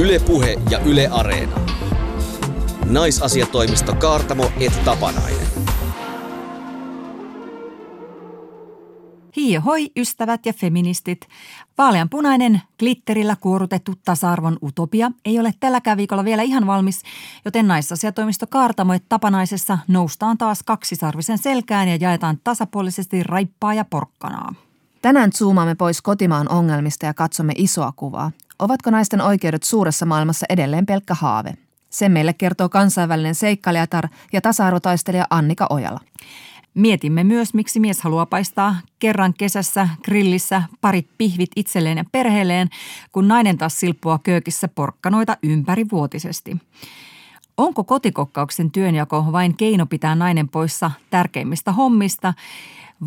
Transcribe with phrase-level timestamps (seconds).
[0.00, 1.56] Ylepuhe ja Yle Areena.
[2.84, 5.46] Naisasiatoimisto Kaartamo et Tapanainen.
[9.64, 11.28] Hoi ystävät ja feministit.
[11.78, 17.02] Vaaleanpunainen, glitterillä kuorutettu tasa-arvon utopia ei ole tälläkään viikolla vielä ihan valmis,
[17.44, 24.54] joten naisasiatoimisto Kaartamo et Tapanaisessa noustaan taas kaksisarvisen selkään ja jaetaan tasapuolisesti raippaa ja porkkanaa.
[25.02, 28.32] Tänään zoomaamme pois kotimaan ongelmista ja katsomme isoa kuvaa.
[28.58, 31.54] Ovatko naisten oikeudet suuressa maailmassa edelleen pelkkä haave?
[31.90, 36.00] Sen meille kertoo kansainvälinen seikkailijatar ja tasa-arvotaistelija Annika Ojala.
[36.74, 42.68] Mietimme myös, miksi mies haluaa paistaa kerran kesässä grillissä parit pihvit itselleen ja perheelleen,
[43.12, 46.56] kun nainen taas silppua köökissä porkkanoita ympärivuotisesti.
[47.56, 52.34] Onko kotikokkauksen työnjako vain keino pitää nainen poissa tärkeimmistä hommista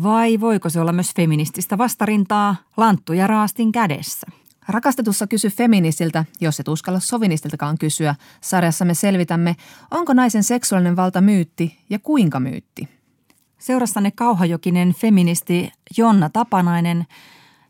[0.02, 4.26] vai voiko se olla myös feminististä vastarintaa lanttu ja raastin kädessä?
[4.68, 8.14] Rakastetussa kysy feministiltä, jos et uskalla sovinistiltakaan kysyä.
[8.40, 9.56] Sarjassa me selvitämme,
[9.90, 12.88] onko naisen seksuaalinen valta myytti ja kuinka myytti.
[13.58, 17.06] Seurassanne kauhajokinen feministi Jonna Tapanainen,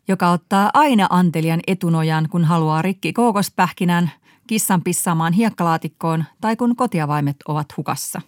[0.07, 4.11] joka ottaa aina antelian etunojan, kun haluaa rikki kookospähkinän,
[4.47, 8.21] kissan pissaamaan hiekkalaatikkoon tai kun kotiavaimet ovat hukassa.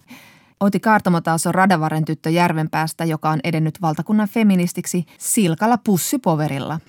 [0.60, 6.80] Oti Kaartamo taas on Radavaren tyttö Järvenpäästä, joka on edennyt valtakunnan feministiksi silkalla pussipoverilla.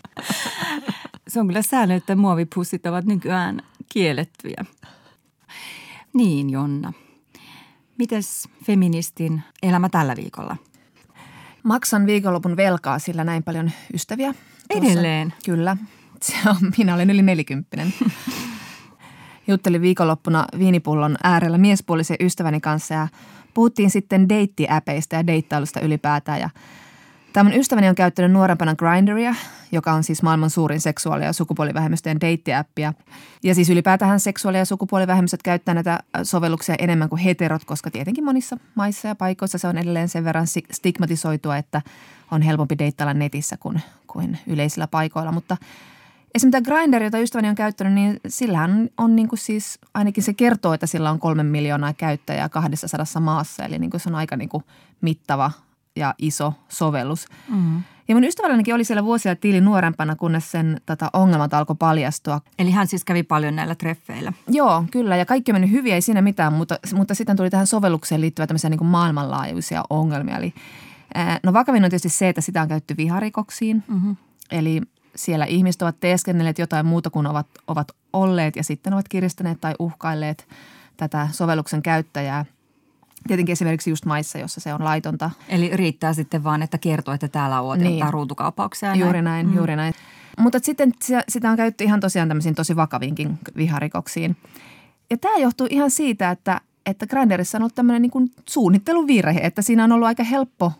[1.28, 3.62] Se on kyllä säännö, että muovipussit ovat nykyään
[3.94, 4.66] kiellettyjä.
[6.14, 6.94] Niin, Jonna.
[7.97, 10.58] Mites feministin elämä tällä viikolla?
[11.64, 14.34] Maksan viikonlopun velkaa, sillä näin paljon ystäviä.
[14.34, 14.92] Tuossa.
[14.92, 15.34] Edelleen?
[15.45, 15.78] Kyllä.
[16.22, 17.94] Se on, minä olen yli nelikymppinen.
[19.47, 23.08] Juttelin viikonloppuna viinipullon äärellä miespuolisen ystäväni kanssa ja
[23.59, 26.39] puhuttiin sitten deittiäpeistä ja deittailusta ylipäätään.
[26.39, 26.49] Ja
[27.33, 29.35] Tämän ystäväni on käyttänyt nuorempana Grinderia,
[29.71, 32.93] joka on siis maailman suurin seksuaali- ja sukupuolivähemmistöjen deittiäppiä.
[33.43, 38.57] Ja siis ylipäätään seksuaali- ja sukupuolivähemmistöt käyttää näitä sovelluksia enemmän kuin heterot, koska tietenkin monissa
[38.75, 41.81] maissa ja paikoissa se on edelleen sen verran stigmatisoitua, että
[42.31, 45.31] on helpompi deittailla netissä kuin, kuin yleisillä paikoilla.
[45.31, 45.57] Mutta
[46.35, 50.23] Esimerkiksi tämä Grindr, jota ystäväni on käyttänyt, niin sillähän on, on niin kuin siis, ainakin
[50.23, 53.66] se kertoo, että sillä on kolme miljoonaa käyttäjää 200 maassa.
[53.66, 54.63] Eli niin kuin se on aika niin kuin
[55.01, 55.51] mittava
[55.95, 57.25] ja iso sovellus.
[57.50, 57.84] Mm-hmm.
[58.07, 62.41] Ja mun ystävällänikin oli siellä vuosia tili nuorempana, kunnes sen tota, ongelmat alkoi paljastua.
[62.59, 64.34] Eli hän siis kävi paljon näillä treffeillä?
[64.47, 65.16] Joo, kyllä.
[65.16, 68.69] Ja kaikki meni hyvin, ei siinä mitään, mutta, mutta sitten tuli tähän sovellukseen liittyviä tämmöisiä
[68.69, 70.38] niin kuin maailmanlaajuisia ongelmia.
[70.38, 70.53] Eli,
[71.44, 73.84] no vakavin on tietysti se, että sitä on käytetty viharikoksiin.
[73.88, 74.16] Mm-hmm.
[74.51, 74.81] Eli
[75.16, 79.74] siellä ihmiset ovat teeskennelleet jotain muuta kuin ovat, ovat olleet ja sitten ovat kiristäneet tai
[79.80, 80.47] uhkailleet
[80.97, 82.46] tätä sovelluksen käyttäjää–
[83.28, 85.31] Tietenkin esimerkiksi just maissa, jossa se on laitonta.
[85.50, 88.06] Eli riittää sitten vaan, että kertoo, että täällä on niin.
[88.09, 88.96] ruutukaupauksia.
[88.96, 89.56] Juuri näin, mm.
[89.56, 89.94] juuri näin.
[90.38, 90.94] Mutta sitten
[91.30, 94.38] sitä on käytetty ihan tosiaan tämmöisiin tosi vakavinkin viharikoksiin.
[95.09, 99.84] Ja tämä johtuu ihan siitä, että, että Grinderissa on ollut tämmöinen niin suunnitteluvirhe, että siinä
[99.84, 100.72] on ollut aika helppo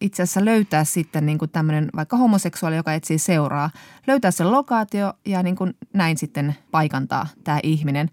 [0.00, 3.70] itse asiassa löytää sitten niin kuin tämmöinen vaikka homoseksuaali, joka etsii seuraa,
[4.06, 8.10] löytää sen lokaatio ja niin kuin näin sitten paikantaa tämä ihminen.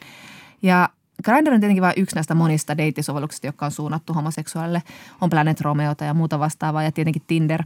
[0.61, 0.89] Ja
[1.23, 4.83] Grindr on tietenkin vain yksi näistä monista deittisovelluksista, jotka on suunnattu homoseksuaalille.
[5.21, 7.63] On Planet Romeota ja muuta vastaavaa ja tietenkin Tinder.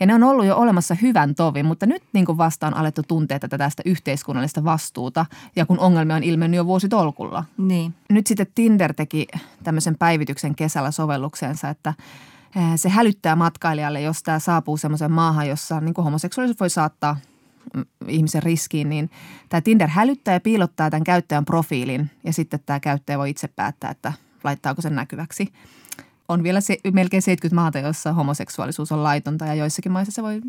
[0.00, 3.02] Ja ne on ollut jo olemassa hyvän tovin, mutta nyt niin kuin vasta on alettu
[3.02, 7.44] tuntea tätä tästä yhteiskunnallista vastuuta ja kun ongelmia on ilmennyt jo vuositolkulla.
[7.58, 7.94] Niin.
[8.10, 9.26] Nyt sitten Tinder teki
[9.62, 11.94] tämmöisen päivityksen kesällä sovelluksensa, että
[12.76, 17.16] se hälyttää matkailijalle, jos tämä saapuu semmoiseen maahan, jossa niin kuin homoseksuaalisuus voi saattaa–
[18.08, 19.10] ihmisen riskiin, niin
[19.48, 23.90] tämä Tinder hälyttää ja piilottaa tämän käyttäjän profiilin ja sitten tämä käyttäjä voi itse päättää,
[23.90, 24.12] että
[24.44, 25.52] laittaako sen näkyväksi.
[26.28, 30.40] On vielä se, melkein 70 maata, joissa homoseksuaalisuus on laitonta ja joissakin maissa se voi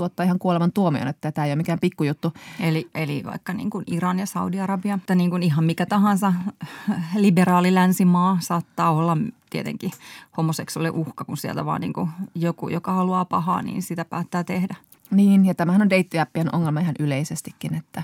[0.00, 2.32] tuottaa ihan kuoleman tuomion, että tämä ei ole mikään pikkujuttu.
[2.60, 6.32] Eli, eli vaikka niin kuin Iran ja Saudi-Arabia, että niin kuin ihan mikä tahansa
[7.14, 9.16] liberaali länsimaa saattaa olla
[9.50, 9.90] tietenkin
[10.36, 14.76] homoseksuaalinen uhka, kun sieltä vaan niin kuin joku, joka haluaa pahaa, niin sitä päättää tehdä.
[15.10, 18.02] Niin, ja tämähän on deittiäppien ongelma ihan yleisestikin, että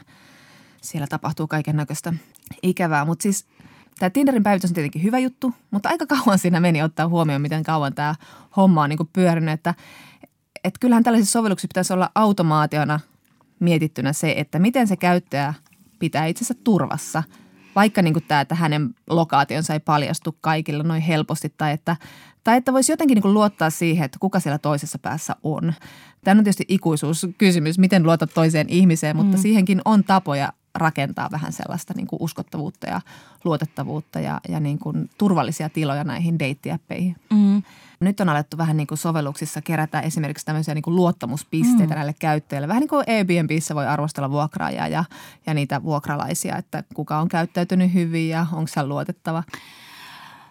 [0.83, 2.13] siellä tapahtuu kaiken näköistä
[2.63, 3.05] ikävää.
[3.05, 3.47] Mutta siis
[3.99, 7.63] tämä Tinderin päivitys on tietenkin hyvä juttu, mutta aika kauan siinä meni ottaa huomioon, miten
[7.63, 8.15] kauan tämä
[8.57, 9.55] homma on niin pyörinyt.
[9.55, 9.75] Että,
[10.67, 13.01] että kyllähän tällaisissa sovelluksissa pitäisi olla automaationa
[13.61, 15.55] mietittynä se, että miten se käyttäjä
[15.99, 17.23] pitää itsensä turvassa–
[17.77, 21.97] vaikka niin kuin tämä, että hänen lokaationsa ei paljastu kaikille noin helposti tai että,
[22.45, 25.75] tai että voisi jotenkin niin kuin luottaa siihen, että kuka siellä toisessa päässä on.
[26.25, 29.43] Tämä on tietysti ikuisuuskysymys, miten luotat toiseen ihmiseen, mutta mm.
[29.43, 33.01] siihenkin on tapoja rakentaa vähän sellaista niin kuin uskottavuutta ja
[33.45, 37.17] luotettavuutta ja, ja niin kuin turvallisia tiloja näihin deittiäppeihin.
[37.31, 37.63] Mm.
[38.01, 41.95] Nyt on alettu vähän niin kuin sovelluksissa kerätä esimerkiksi tämmöisiä niin kuin luottamuspisteitä mm.
[41.95, 42.69] näille käyttäjille.
[42.69, 45.05] Vähän niin kuin Airbnbissä voi arvostella vuokraajaa ja,
[45.47, 49.43] ja niitä vuokralaisia, että kuka on käyttäytynyt hyvin ja onko se luotettava.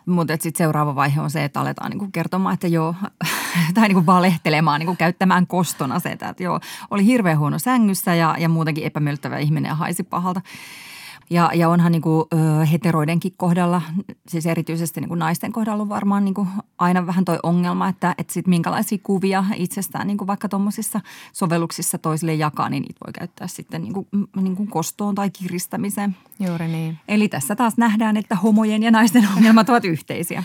[0.06, 2.96] Mutta sitten seuraava vaihe on se, että aletaan niinku kertomaan, että joo,
[3.74, 6.60] tai niinku valehtelemaan, niinku käyttämään kostona se, että joo,
[6.92, 10.42] oli hirveän huono sängyssä ja, ja muutenkin epämiellyttävä ihminen ja haisi pahalta.
[11.30, 13.82] Ja, ja onhan niin kuin, ö, heteroidenkin kohdalla,
[14.28, 18.16] siis erityisesti niin kuin naisten kohdalla on varmaan niin kuin aina vähän toi ongelma, että,
[18.18, 21.02] että sit minkälaisia kuvia itsestään niin kuin vaikka tuommoisissa
[21.34, 26.18] sovelluksissa toisille jakaa, niin niitä voi käyttää sitten niin kuin, niin kuin kostoon tai kiristämiseen.
[26.40, 26.98] Juuri niin.
[27.08, 30.44] Eli tässä taas nähdään, että homojen ja naisten ongelmat ovat yhteisiä.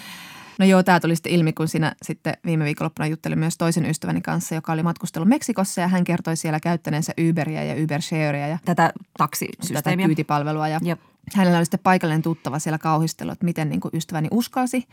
[0.61, 4.21] No joo, tämä tuli sitten ilmi, kun sinä sitten viime viikonloppuna juttelin myös toisen ystäväni
[4.21, 8.49] kanssa, joka oli matkustellut Meksikossa ja hän kertoi siellä käyttäneensä Uberia ja Uber Sharea.
[8.49, 9.83] Ja tätä taksisysteemiä.
[9.83, 11.01] Tätä kyytipalvelua ja Jep.
[11.35, 14.89] hänellä oli sitten paikallinen tuttava siellä kauhistellut, että miten niin kuin ystäväni uskalsi.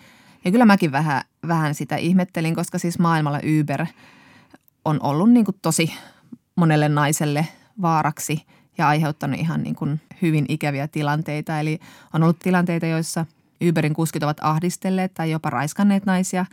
[0.46, 3.86] Ja kyllä mäkin vähän, vähän sitä ihmettelin, koska siis maailmalla Uber
[4.86, 5.94] on ollut niin kuin tosi
[6.56, 7.48] monelle naiselle
[7.82, 8.46] vaaraksi
[8.78, 11.60] ja aiheuttanut ihan niin kuin hyvin ikäviä tilanteita.
[11.60, 11.80] Eli
[12.14, 13.26] on ollut tilanteita, joissa–
[13.70, 16.46] Uberin kuskit ovat ahdistelleet tai jopa raiskanneet naisia.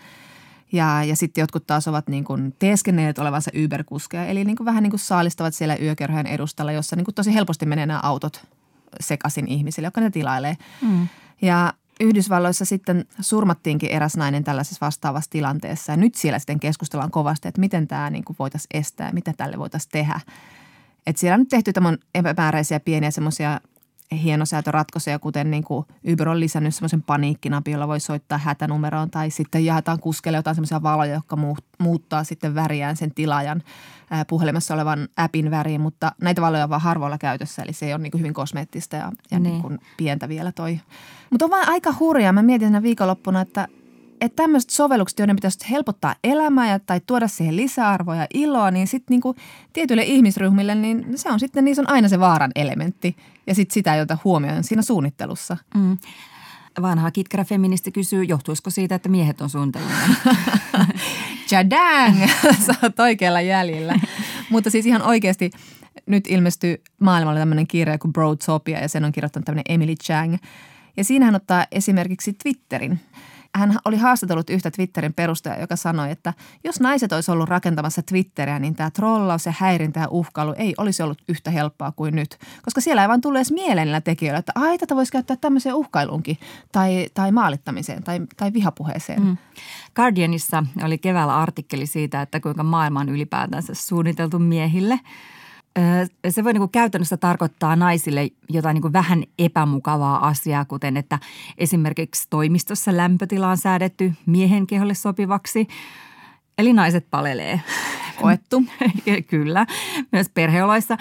[0.73, 4.83] Ja, ja sitten jotkut taas ovat niin kuin teeskenneet olevansa Uber-kuskeja, eli niin kuin vähän
[4.83, 8.47] niin kuin saalistavat siellä yökerhojen edustalla, jossa niin kuin tosi helposti menee nämä autot
[9.01, 10.57] sekaisin ihmisille, jotka ne tilailee.
[10.83, 11.09] Mm.
[11.43, 17.49] Ja Yhdysvalloissa sitten surmattiinkin eräs nainen tällaisessa vastaavassa tilanteessa ja nyt siellä sitten keskustellaan kovasti,
[17.49, 20.21] että miten tämä niin kuin voitaisiin estää, mitä tälle voitaisiin tehdä.
[21.07, 23.61] Et siellä on nyt tehty tämän epämääräisiä pieniä semmoisia
[24.13, 29.65] hienosäätöratkaisuja, kuten niin kuin Uber on lisännyt semmoisen paniikkinapin, jolla voi soittaa hätänumeroon tai sitten
[29.65, 31.39] jaetaan kuskelle jotain semmoisia valoja, jotka
[31.79, 33.63] muuttaa sitten väriään sen tilaajan
[34.29, 38.11] puhelimessa olevan appin väriin, mutta näitä valoja on vaan harvoilla käytössä, eli se on niin
[38.11, 39.53] kuin hyvin kosmeettista ja, ja niin.
[39.53, 40.81] Niin kuin pientä vielä toi.
[41.31, 42.33] Mutta on vaan aika hurjaa.
[42.33, 43.69] Mä mietin siinä viikonloppuna, että
[44.21, 48.87] että tämmöiset sovellukset, joiden pitäisi helpottaa elämää ja, tai tuoda siihen lisäarvoa ja iloa, niin
[48.87, 49.37] sitten niinku
[49.73, 53.17] tietyille ihmisryhmille, niin se on sitten, niin se on aina se vaaran elementti.
[53.47, 55.57] Ja sitten sitä ei ota huomioon siinä suunnittelussa.
[55.75, 55.99] Mm.
[56.83, 59.97] Vanha kitkerä feministi kysyy, johtuisiko siitä, että miehet on suunnitelmia?
[61.51, 62.29] Jadang!
[62.67, 63.95] Sä oot oikealla jäljellä.
[64.51, 65.51] Mutta siis ihan oikeasti
[66.07, 70.37] nyt ilmestyy maailmalle tämmöinen kirja kuin Broadtopia ja sen on kirjoittanut tämmöinen Emily Chang.
[70.97, 73.01] Ja siinä hän ottaa esimerkiksi Twitterin–
[73.55, 76.35] hän oli haastatellut yhtä Twitterin perustajaa, joka sanoi, että
[76.65, 81.03] jos naiset olisi ollut rakentamassa Twitteriä, niin tämä trollaus ja häirintä ja uhkailu ei olisi
[81.03, 82.39] ollut yhtä helppoa kuin nyt.
[82.63, 85.75] Koska siellä ei vaan tullut edes mieleen niillä tekijöillä, että ai tätä voisi käyttää tämmöiseen
[85.75, 86.39] uhkailuunkin
[86.73, 89.23] tai, tai maalittamiseen tai, tai vihapuheeseen.
[89.23, 89.37] Mm.
[89.97, 95.01] Guardianissa oli keväällä artikkeli siitä, että kuinka maailma on ylipäätänsä suunniteltu miehille–
[96.29, 101.19] se voi niin käytännössä tarkoittaa naisille jotain niin kuin vähän epämukavaa asiaa, kuten että
[101.59, 105.69] esimerkiksi toimistossa lämpötila on säädetty miehen keholle sopivaksi.
[106.59, 107.61] Eli naiset palelee.
[108.23, 108.65] Koettu.
[109.31, 109.67] Kyllä,
[110.13, 110.97] myös perheoloissa.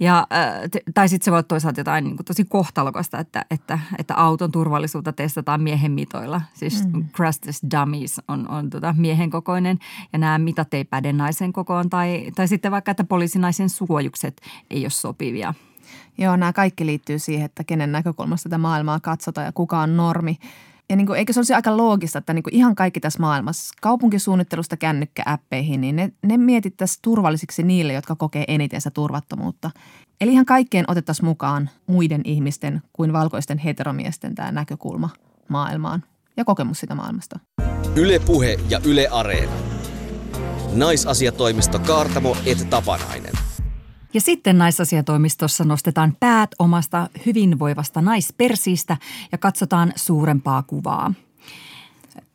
[0.00, 0.26] Ja,
[0.94, 4.52] tai sitten se voi olla toisaalta jotain niin kuin tosi kohtalokasta, että, että, että auton
[4.52, 6.42] turvallisuutta testataan miehen mitoilla.
[6.54, 7.08] Siis mm.
[7.08, 9.78] Crustless Dummies on, on tota miehen kokoinen
[10.12, 11.90] ja nämä mitat ei päde naisen kokoon.
[11.90, 14.40] Tai, tai sitten vaikka, että poliisinaisen suojukset
[14.70, 15.54] ei ole sopivia.
[16.18, 20.38] Joo, nämä kaikki liittyy siihen, että kenen näkökulmasta tätä maailmaa katsotaan ja kuka on normi–
[20.92, 23.74] ja niin kuin, eikö se olisi aika loogista, että niin kuin ihan kaikki tässä maailmassa,
[23.80, 29.70] kaupunkisuunnittelusta kännykkääppeihin, niin ne, ne mietittäisiin turvallisiksi niille, jotka kokee eniten sitä turvattomuutta.
[30.20, 35.10] Eli ihan kaikkeen otettaisiin mukaan muiden ihmisten kuin valkoisten heteromiesten tämä näkökulma
[35.48, 36.04] maailmaan
[36.36, 37.40] ja kokemus sitä maailmasta.
[37.96, 39.52] Yle Puhe ja Yle Areena.
[40.72, 43.34] Naisasiatoimisto Kaartamo et Tapanainen.
[44.14, 48.96] Ja sitten naisasiatoimistossa nostetaan päät omasta hyvinvoivasta naispersiistä
[49.32, 51.14] ja katsotaan suurempaa kuvaa.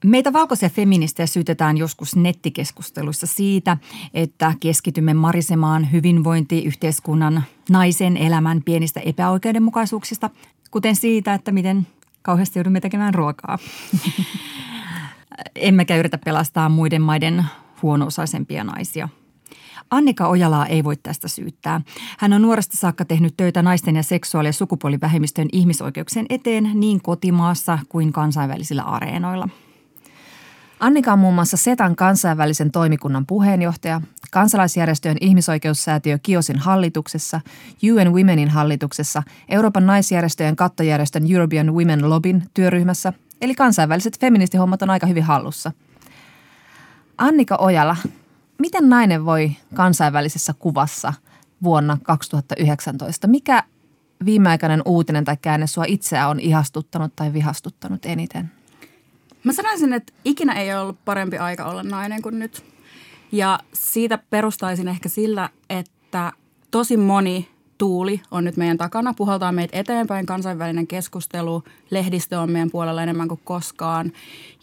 [0.06, 3.78] Meitä valkoisia feministejä syytetään joskus nettikeskusteluissa siitä,
[4.14, 10.30] että keskitymme marisemaan hyvinvointiyhteiskunnan naisen elämän pienistä epäoikeudenmukaisuuksista,
[10.72, 11.88] kuten siitä, että miten
[12.22, 13.58] kauheasti joudumme tekemään ruokaa.
[15.56, 17.46] Emmekä yritä pelastaa muiden maiden
[17.82, 19.10] huono-osaisempia naisia–
[19.92, 21.82] Annika Ojalaa ei voi tästä syyttää.
[22.20, 27.80] Hän on nuoresta saakka tehnyt töitä naisten ja seksuaali- ja sukupuolivähemmistöjen ihmisoikeuksien eteen niin kotimaassa
[27.90, 29.50] kuin kansainvälisillä areenoilla.
[30.80, 37.42] Annika on muun muassa SETAn kansainvälisen toimikunnan puheenjohtaja, kansalaisjärjestöjen ihmisoikeussäätiö Kiosin hallituksessa,
[37.84, 45.08] UN Womenin hallituksessa, Euroopan naisjärjestöjen kattojärjestön European Women Lobbyn työryhmässä, eli kansainväliset feministihommat on aika
[45.08, 45.72] hyvin hallussa.
[47.18, 47.96] Annika Ojala,
[48.60, 51.14] miten nainen voi kansainvälisessä kuvassa
[51.64, 53.64] vuonna 2019, mikä
[54.26, 58.52] viimeaikainen uutinen tai käänne sua itseä on ihastuttanut tai vihastuttanut eniten?
[59.44, 62.66] Mä sanoisin, että ikinä ei ole ollut parempi aika olla nainen kuin nyt.
[63.32, 66.32] Ja siitä perustaisin ehkä sillä, että
[66.72, 72.72] tosi moni tuuli on nyt meidän takana, puhaltaa meitä eteenpäin, kansainvälinen keskustelu, lehdistö on meidän
[72.72, 74.12] puolella enemmän kuin koskaan.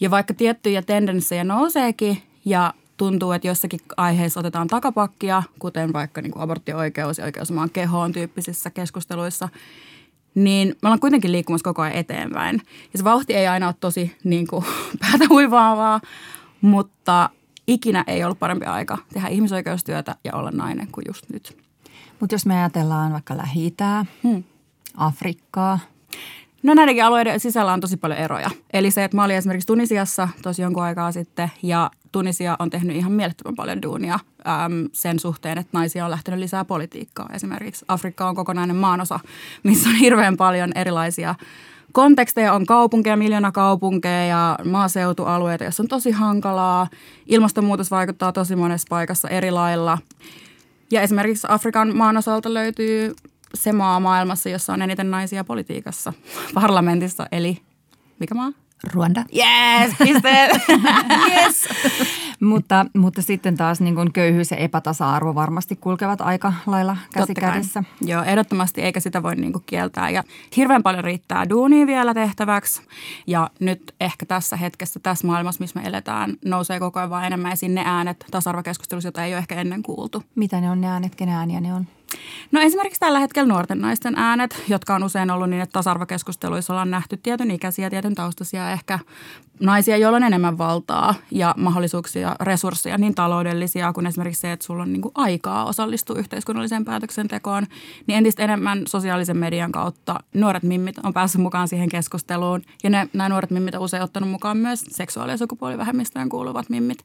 [0.01, 6.31] Ja vaikka tiettyjä tendenssejä nouseekin ja tuntuu, että jossakin aiheissa otetaan takapakkia, kuten vaikka niin
[6.31, 9.49] kuin aborttioikeus ja oikeus omaan kehoon tyyppisissä keskusteluissa,
[10.35, 12.63] niin me ollaan kuitenkin liikkumassa koko ajan eteenpäin.
[12.93, 14.65] Ja se vauhti ei aina ole tosi niin kuin,
[15.01, 16.01] päätä huivaavaa,
[16.61, 17.31] mutta
[17.67, 21.65] ikinä ei ollut parempi aika tehdä ihmisoikeustyötä ja olla nainen kuin just nyt.
[22.21, 23.75] Mutta jos me ajatellaan vaikka lähi
[24.23, 24.45] hmm.
[24.97, 25.79] Afrikkaa.
[26.65, 28.51] No näidenkin alueiden sisällä on tosi paljon eroja.
[28.73, 32.97] Eli se, että mä olin esimerkiksi Tunisiassa tosi jonkun aikaa sitten ja Tunisia on tehnyt
[32.97, 37.29] ihan mielettömän paljon duunia äm, sen suhteen, että naisia on lähtenyt lisää politiikkaa.
[37.33, 39.21] Esimerkiksi Afrikka on kokonainen maanosa,
[39.63, 41.35] missä on hirveän paljon erilaisia
[41.93, 42.53] konteksteja.
[42.53, 46.89] On kaupunkeja, miljoona kaupunkeja ja maaseutualueita, joissa on tosi hankalaa.
[47.27, 49.99] Ilmastonmuutos vaikuttaa tosi monessa paikassa eri lailla.
[50.91, 53.15] Ja esimerkiksi Afrikan maanosalta löytyy
[53.55, 56.13] se maa maailmassa, jossa on eniten naisia politiikassa,
[56.55, 57.59] parlamentissa, eli
[58.19, 58.53] mikä maa?
[58.93, 59.25] Ruanda.
[59.37, 60.53] Yes, pisteet.
[61.29, 61.69] yes.
[62.41, 67.85] mutta, mutta sitten taas niin kuin köyhyys ja epätasa-arvo varmasti kulkevat aika lailla käsikädessä.
[68.01, 70.11] Joo, ehdottomasti eikä sitä voi niin kuin kieltää.
[70.11, 70.23] Ja
[70.57, 72.83] hirveän paljon riittää duunia vielä tehtäväksi.
[73.27, 77.53] Ja nyt ehkä tässä hetkessä, tässä maailmassa, missä me eletään, nousee koko ajan vaan enemmän
[77.53, 80.23] esiin ne äänet tasa-arvokeskustelussa, joita ei ole ehkä ennen kuultu.
[80.35, 81.87] Mitä ne on ne äänet, kenen ääniä ne on?
[82.53, 86.91] No esimerkiksi tällä hetkellä nuorten naisten äänet, jotka on usein ollut niin, että tasa-arvokeskusteluissa ollaan
[86.91, 88.99] nähty tietyn ikäisiä, tietyn taustaisia, ehkä
[89.61, 94.83] naisia, joilla on enemmän valtaa ja mahdollisuuksia, resursseja, niin taloudellisia kuin esimerkiksi se, että sulla
[94.83, 97.67] on niin kuin aikaa osallistua yhteiskunnalliseen päätöksentekoon,
[98.07, 102.63] niin entistä enemmän sosiaalisen median kautta nuoret mimmit on päässyt mukaan siihen keskusteluun.
[102.85, 106.99] Ja ne, nämä nuoret mimmit on usein ottanut mukaan myös seksuaali- ja sukupuolivähemmistöön kuuluvat mimmit.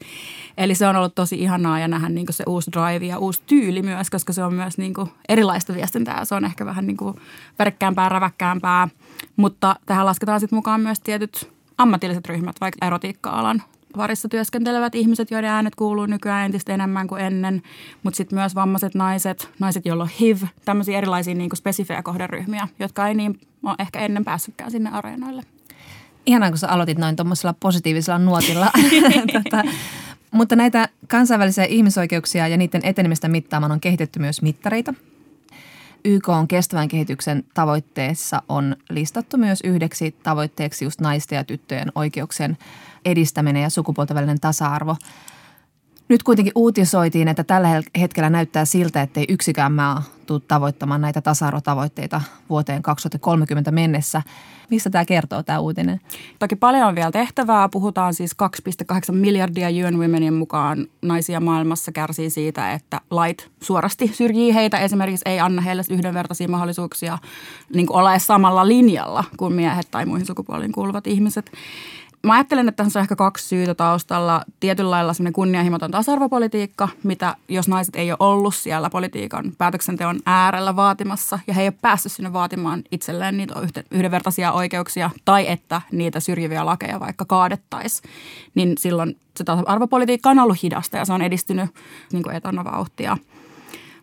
[0.58, 3.44] Eli se on ollut tosi ihanaa ja nähdä niin kuin se uusi drive ja uusi
[3.46, 6.26] tyyli myös, koska se on myös niin kuin erilaista viestintää.
[6.26, 7.16] Se on ehkä vähän niin kuin
[7.60, 8.88] värikkäämpää, räväkkäämpää,
[9.36, 13.64] mutta tähän lasketaan sitten mukaan myös tietyt ammatilliset ryhmät, vaikka erotiikka-alan
[13.98, 17.62] parissa työskentelevät ihmiset, joiden äänet kuuluu nykyään entistä enemmän kuin ennen,
[18.04, 22.68] mutta sitten myös vammaiset naiset, naiset, joilla on HIV, tämmöisiä erilaisia niin kuin spesifejä kohderyhmiä,
[22.80, 25.44] jotka ei niin ole ehkä ennen päässytkään sinne areenoille.
[26.26, 28.72] Ihanaa, kun sä aloitit noin tuommoisella positiivisella nuotilla.
[29.34, 29.64] tota,
[30.32, 34.94] mutta näitä kansainvälisiä ihmisoikeuksia ja niiden etenemistä mittaamaan on kehitetty myös mittareita.
[36.06, 42.58] YK on kestävän kehityksen tavoitteessa on listattu myös yhdeksi tavoitteeksi just naisten ja tyttöjen oikeuksien
[43.06, 44.96] edistäminen ja sukupuolten välinen tasa-arvo.
[46.10, 52.22] Nyt kuitenkin uutisoitiin, että tällä hetkellä näyttää siltä, ettei yksikään maa tule tavoittamaan näitä tasa-arvotavoitteita
[52.50, 54.22] vuoteen 2030 mennessä.
[54.70, 56.02] Mistä tämä kertoo tämä uutinen?
[56.40, 57.70] Toki paljon on vielä tehtävää.
[57.70, 58.36] Puhutaan siis
[59.12, 64.80] 2,8 miljardia UN Womenin mukaan naisia maailmassa kärsii siitä, että lait suorasti syrjii heitä.
[64.80, 67.18] Esimerkiksi ei anna heille yhdenvertaisia mahdollisuuksia
[67.74, 71.52] niin olla samalla linjalla kuin miehet tai muihin sukupuoliin kuuluvat ihmiset.
[72.24, 74.44] Mä ajattelen, että tässä on ehkä kaksi syytä taustalla.
[74.60, 80.76] Tietyllä lailla semmoinen kunnianhimoton tasa-arvopolitiikka, mitä jos naiset ei ole ollut siellä politiikan päätöksenteon äärellä
[80.76, 83.54] vaatimassa ja he ei ole päässyt sinne vaatimaan itselleen niitä
[83.92, 88.12] yhdenvertaisia oikeuksia tai että niitä syrjiviä lakeja vaikka kaadettaisiin,
[88.56, 91.70] niin silloin se tasa-arvopolitiikka on ollut hidasta ja se on edistynyt
[92.12, 93.18] niin etanavauhtia.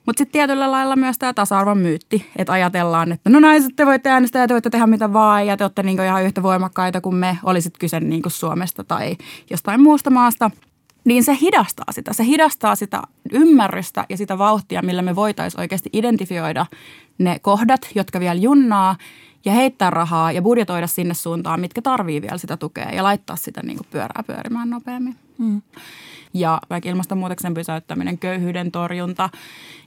[0.07, 4.11] Mutta sitten tietyllä lailla myös tämä tasa-arvon myytti, että ajatellaan, että no naiset te voitte
[4.11, 7.15] äänestää ja te voitte tehdä mitä vaan ja te olette niinku ihan yhtä voimakkaita kuin
[7.15, 9.17] me, olisit kyse niinku Suomesta tai
[9.51, 10.51] jostain muusta maasta.
[11.05, 12.13] Niin se hidastaa sitä.
[12.13, 16.67] Se hidastaa sitä ymmärrystä ja sitä vauhtia, millä me voitaisiin oikeasti identifioida
[17.19, 18.97] ne kohdat, jotka vielä junnaa
[19.45, 23.63] ja heittää rahaa ja budjetoida sinne suuntaan, mitkä tarvii vielä sitä tukea ja laittaa sitä
[23.63, 25.17] niin kuin pyörää pyörimään nopeammin.
[25.39, 25.63] Mm
[26.40, 29.31] ja vaikka ilmastonmuutoksen pysäyttäminen, köyhyyden torjunta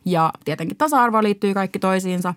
[0.05, 2.33] ja tietenkin tasa-arvo liittyy kaikki toisiinsa,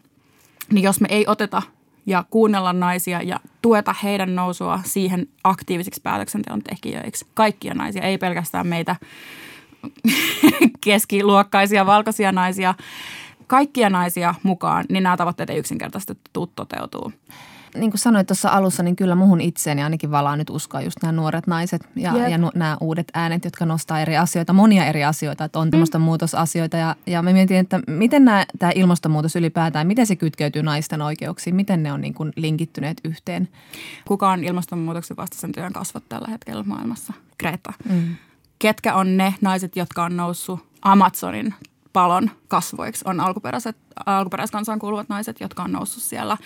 [0.72, 1.62] niin jos me ei oteta
[2.06, 7.26] ja kuunnella naisia ja tueta heidän nousua siihen aktiivisiksi päätöksenteon tekijöiksi.
[7.34, 8.96] Kaikkia naisia, ei pelkästään meitä
[10.84, 12.74] keskiluokkaisia valkoisia naisia,
[13.46, 16.16] kaikkia naisia mukaan, niin nämä tavoitteet ei yksinkertaisesti
[16.56, 17.12] toteutuu
[17.74, 21.12] niin kuin sanoit tuossa alussa, niin kyllä muhun itseeni ainakin valaa nyt uskoa just nämä
[21.12, 22.30] nuoret naiset ja, yep.
[22.30, 25.98] ja nu, nämä uudet äänet, jotka nostaa eri asioita, monia eri asioita, että on tämmöistä
[25.98, 26.04] mm.
[26.04, 26.76] muutosasioita.
[26.76, 31.56] Ja, ja mä mietin, että miten nämä, tämä ilmastonmuutos ylipäätään, miten se kytkeytyy naisten oikeuksiin,
[31.56, 33.48] miten ne on niin kuin linkittyneet yhteen?
[34.04, 37.12] Kuka on ilmastonmuutoksen vastaisen työn kasvat tällä hetkellä maailmassa?
[37.38, 37.72] Greta.
[37.88, 38.16] Mm.
[38.58, 41.54] Ketkä on ne naiset, jotka on noussut Amazonin
[41.92, 46.36] palon kasvoiksi on alkuperäiset, alkuperäiskansaan kuuluvat naiset, jotka on noussut siellä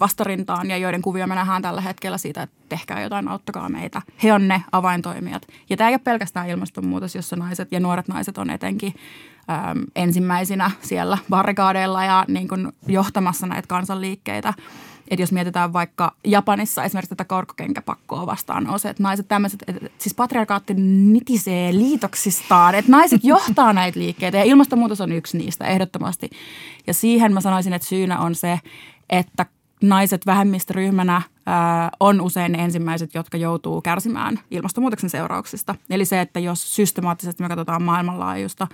[0.00, 4.02] vastarintaan ja joiden kuvia me nähdään tällä hetkellä siitä, että tehkää jotain, auttakaa meitä.
[4.22, 5.42] He on ne avaintoimijat.
[5.70, 8.94] Ja tämä ei ole pelkästään ilmastonmuutos, jossa naiset ja nuoret naiset on etenkin
[9.50, 14.54] äm, ensimmäisinä siellä barrikaadeilla ja niin kuin johtamassa näitä kansanliikkeitä.
[15.08, 20.14] Että jos mietitään vaikka Japanissa esimerkiksi tätä korkokenkäpakkoa vastaan nousee, että naiset tämmöiset, että siis
[20.14, 26.30] patriarkaatti nitisee liitoksistaan, että naiset johtaa näitä liikkeitä ja ilmastonmuutos on yksi niistä ehdottomasti.
[26.86, 28.60] Ja siihen mä sanoisin, että syynä on se,
[29.10, 29.46] että
[29.82, 35.74] naiset vähemmistöryhmänä ää, on usein ne ensimmäiset, jotka joutuu kärsimään ilmastonmuutoksen seurauksista.
[35.90, 38.66] Eli se, että jos systemaattisesti me katsotaan maailmanlaajuista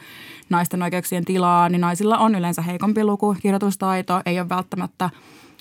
[0.50, 5.10] naisten oikeuksien tilaa, niin naisilla on yleensä heikompi luku, kirjoitustaito, ei ole välttämättä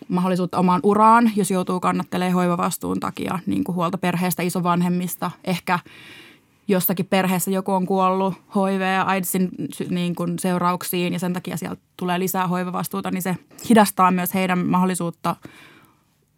[0.08, 5.80] mahdollisuutta omaan uraan, jos joutuu kannattelemaan hoivavastuun takia niin kuin huolta perheestä, isovanhemmista, ehkä
[6.68, 9.50] jossakin perheessä joku on kuollut HIV ja AIDSin
[9.90, 13.36] niin kuin seurauksiin ja sen takia sieltä tulee lisää hoivavastuuta, niin se
[13.70, 15.36] hidastaa myös heidän mahdollisuutta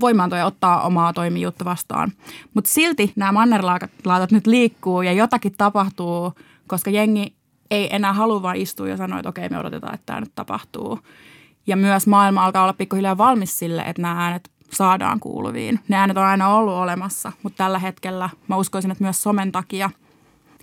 [0.02, 2.12] voimaantua ja ottaa omaa toimijuutta vastaan.
[2.54, 6.34] Mutta silti nämä mannerlaatat nyt liikkuu ja jotakin tapahtuu,
[6.68, 7.34] koska jengi
[7.72, 11.00] ei enää halua vaan istua ja sanoa, että okei, me odotetaan, että tämä nyt tapahtuu.
[11.68, 15.80] Ja myös maailma alkaa olla pikkuhiljaa valmis sille, että nämä äänet saadaan kuuluviin.
[15.88, 19.90] Ne äänet on aina ollut olemassa, mutta tällä hetkellä mä uskoisin, että myös somen takia,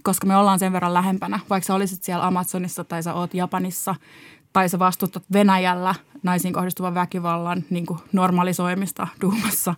[0.03, 3.95] koska me ollaan sen verran lähempänä, vaikka sä olisit siellä Amazonissa tai sä oot Japanissa
[4.53, 9.75] tai sä vastustat Venäjällä naisiin kohdistuvan väkivallan niin kuin normalisoimista Duumassa,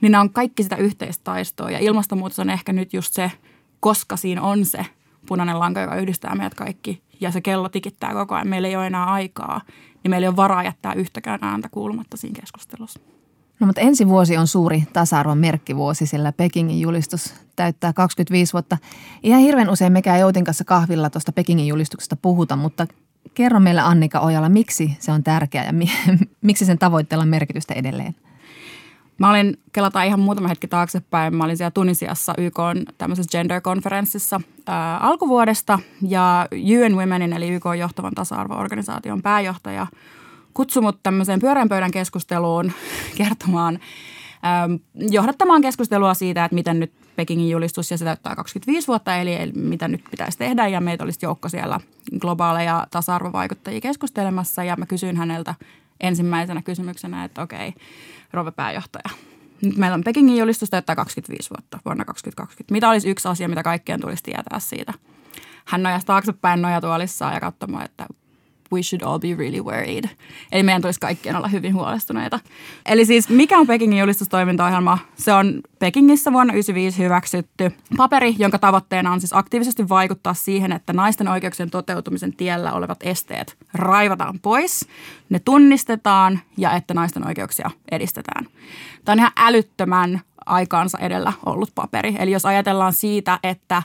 [0.00, 1.70] niin nämä on kaikki sitä yhteistä taistoa.
[1.70, 3.32] Ja ilmastonmuutos on ehkä nyt just se,
[3.80, 4.86] koska siinä on se
[5.26, 8.48] punainen lanka, joka yhdistää meidät kaikki ja se kello tikittää koko ajan.
[8.48, 9.60] Meillä ei ole enää aikaa
[10.02, 13.00] niin meillä ei ole varaa jättää yhtäkään ääntä kuulumatta siinä keskustelussa.
[13.60, 18.78] No mutta ensi vuosi on suuri tasa-arvon merkkivuosi, sillä Pekingin julistus täyttää 25 vuotta.
[19.22, 22.86] Ihan hirveän usein mekään Joutin kanssa kahvilla tuosta Pekingin julistuksesta puhuta, mutta
[23.34, 25.90] kerro meille Annika Ojala, miksi se on tärkeä ja mi-
[26.40, 28.14] miksi sen tavoitteella on merkitystä edelleen?
[29.20, 32.56] Mä olin, kelataan ihan muutama hetki taaksepäin, mä olin siellä Tunisiassa YK
[32.98, 35.78] tämmöisessä gender-konferenssissa ää, alkuvuodesta.
[36.08, 39.86] Ja UN Womenin eli YK johtavan tasa-arvo-organisaation pääjohtaja
[40.54, 42.72] kutsui mut tämmöiseen pyörän pöydän keskusteluun
[43.18, 43.78] kertomaan,
[44.42, 49.34] ää, johdattamaan keskustelua siitä, että miten nyt Pekingin julistus ja se täyttää 25 vuotta, eli,
[49.34, 50.68] eli mitä nyt pitäisi tehdä.
[50.68, 51.80] Ja meitä olisi joukko siellä
[52.20, 54.64] globaaleja tasa-arvovaikuttajia keskustelemassa.
[54.64, 55.54] Ja mä kysyin häneltä
[56.00, 57.74] ensimmäisenä kysymyksenä, että okei,
[58.32, 59.16] rouva pääjohtaja.
[59.62, 62.72] Nyt meillä on Pekingin julistus täyttää 25 vuotta vuonna 2020.
[62.72, 64.92] Mitä olisi yksi asia, mitä kaikkien tulisi tietää siitä?
[65.64, 68.06] Hän nojasi taaksepäin nojatuolissaan ja katsomaan, että
[68.72, 70.04] we should all be really worried.
[70.52, 72.40] Eli meidän tulisi kaikkien olla hyvin huolestuneita.
[72.86, 74.98] Eli siis mikä on Pekingin julistustoimintaohjelma?
[75.16, 80.92] Se on Pekingissä vuonna 1995 hyväksytty paperi, jonka tavoitteena on siis aktiivisesti vaikuttaa siihen, että
[80.92, 84.86] naisten oikeuksien toteutumisen tiellä olevat esteet raivataan pois,
[85.28, 88.46] ne tunnistetaan ja että naisten oikeuksia edistetään.
[89.04, 92.16] Tämä on ihan älyttömän aikaansa edellä ollut paperi.
[92.18, 93.82] Eli jos ajatellaan siitä, että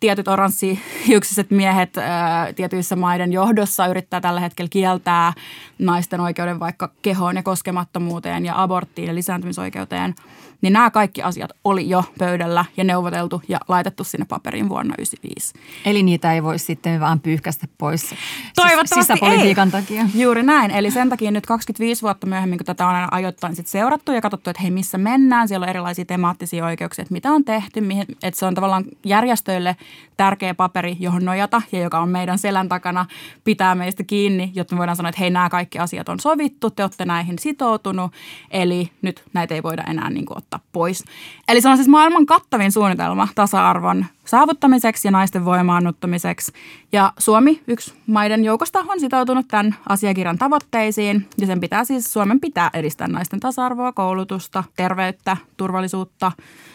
[0.00, 5.32] tietyt oranssihiuksiset miehet ää, tietyissä maiden johdossa yrittää tällä hetkellä kieltää
[5.78, 10.14] naisten oikeuden vaikka kehoon ja koskemattomuuteen ja aborttiin ja lisääntymisoikeuteen–
[10.62, 15.88] niin nämä kaikki asiat oli jo pöydällä ja neuvoteltu ja laitettu sinne paperiin vuonna 1995.
[15.90, 18.14] Eli niitä ei voi sitten vaan pyyhkästä pois
[18.54, 19.72] Toivottavasti sisäpolitiikan ei.
[19.72, 20.04] takia.
[20.14, 20.70] Juuri näin.
[20.70, 24.20] Eli sen takia nyt 25 vuotta myöhemmin, kun tätä on aina ajoittain sit seurattu ja
[24.20, 25.48] katsottu, että hei missä mennään.
[25.48, 27.80] Siellä on erilaisia temaattisia oikeuksia, että mitä on tehty.
[27.80, 29.76] Mihin, että se on tavallaan järjestöille
[30.16, 33.06] tärkeä paperi, johon nojata ja joka on meidän selän takana,
[33.44, 36.82] pitää meistä kiinni, jotta me voidaan sanoa, että hei nämä kaikki asiat on sovittu, te
[36.82, 38.12] olette näihin sitoutunut.
[38.50, 41.04] Eli nyt näitä ei voida enää niin kuin ottaa pois.
[41.48, 46.52] Eli se on siis maailman kattavin suunnitelma tasa-arvon saavuttamiseksi ja naisten voimaannuttamiseksi.
[46.92, 51.26] Ja Suomi, yksi maiden joukosta, on sitoutunut tämän asiakirjan tavoitteisiin.
[51.38, 56.32] Ja sen pitää siis, Suomen pitää edistää naisten tasa-arvoa, koulutusta, terveyttä, turvallisuutta,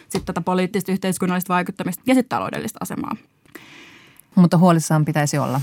[0.10, 3.16] sitten tätä poliittista yhteiskunnallista vaikuttamista ja sitten taloudellista asemaa.
[4.36, 5.62] Mutta huolissaan pitäisi olla.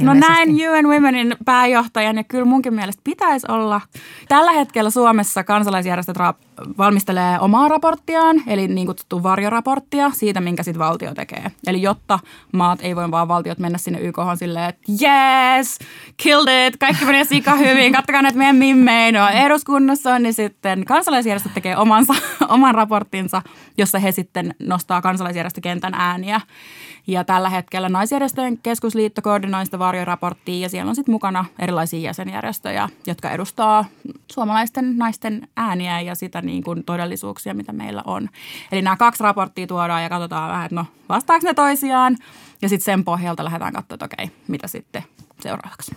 [0.00, 3.80] No näin UN Womenin pääjohtajan ja kyllä munkin mielestä pitäisi olla.
[4.28, 6.16] Tällä hetkellä Suomessa kansalaisjärjestöt
[6.78, 11.50] valmistelee omaa raporttiaan, eli niin kutsuttu varjoraporttia siitä, minkä sitten valtio tekee.
[11.66, 12.18] Eli jotta
[12.52, 15.78] maat ei voi vaan valtiot mennä sinne YK silleen, että yes,
[16.16, 20.84] killed it, kaikki menee sika hyvin, kattokaa näitä meidän mimmejä, no eduskunnassa on, niin sitten
[20.84, 22.14] kansalaisjärjestöt tekee omansa,
[22.48, 23.42] oman raporttinsa,
[23.78, 26.40] jossa he sitten nostaa kansalaisjärjestökentän ääniä
[27.06, 32.88] Ja tällä hetkellä naisjärjestöjen keskusliitto koordinoi sitä varjoraporttia ja siellä on sitten mukana erilaisia jäsenjärjestöjä,
[33.06, 33.84] jotka edustaa
[34.32, 38.28] suomalaisten naisten ääniä ja sitä niin kuin todellisuuksia, mitä meillä on.
[38.72, 42.16] Eli nämä kaksi raporttia tuodaan ja katsotaan vähän, että no vastaako ne toisiaan
[42.62, 45.02] ja sitten sen pohjalta lähdetään katsomaan, että okei, mitä sitten
[45.40, 45.94] seuraavaksi.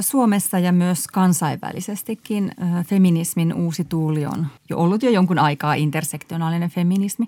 [0.00, 2.52] Suomessa ja myös kansainvälisestikin
[2.86, 7.26] feminismin uusi tuuli on jo ollut jo jonkun aikaa intersektionaalinen feminismi.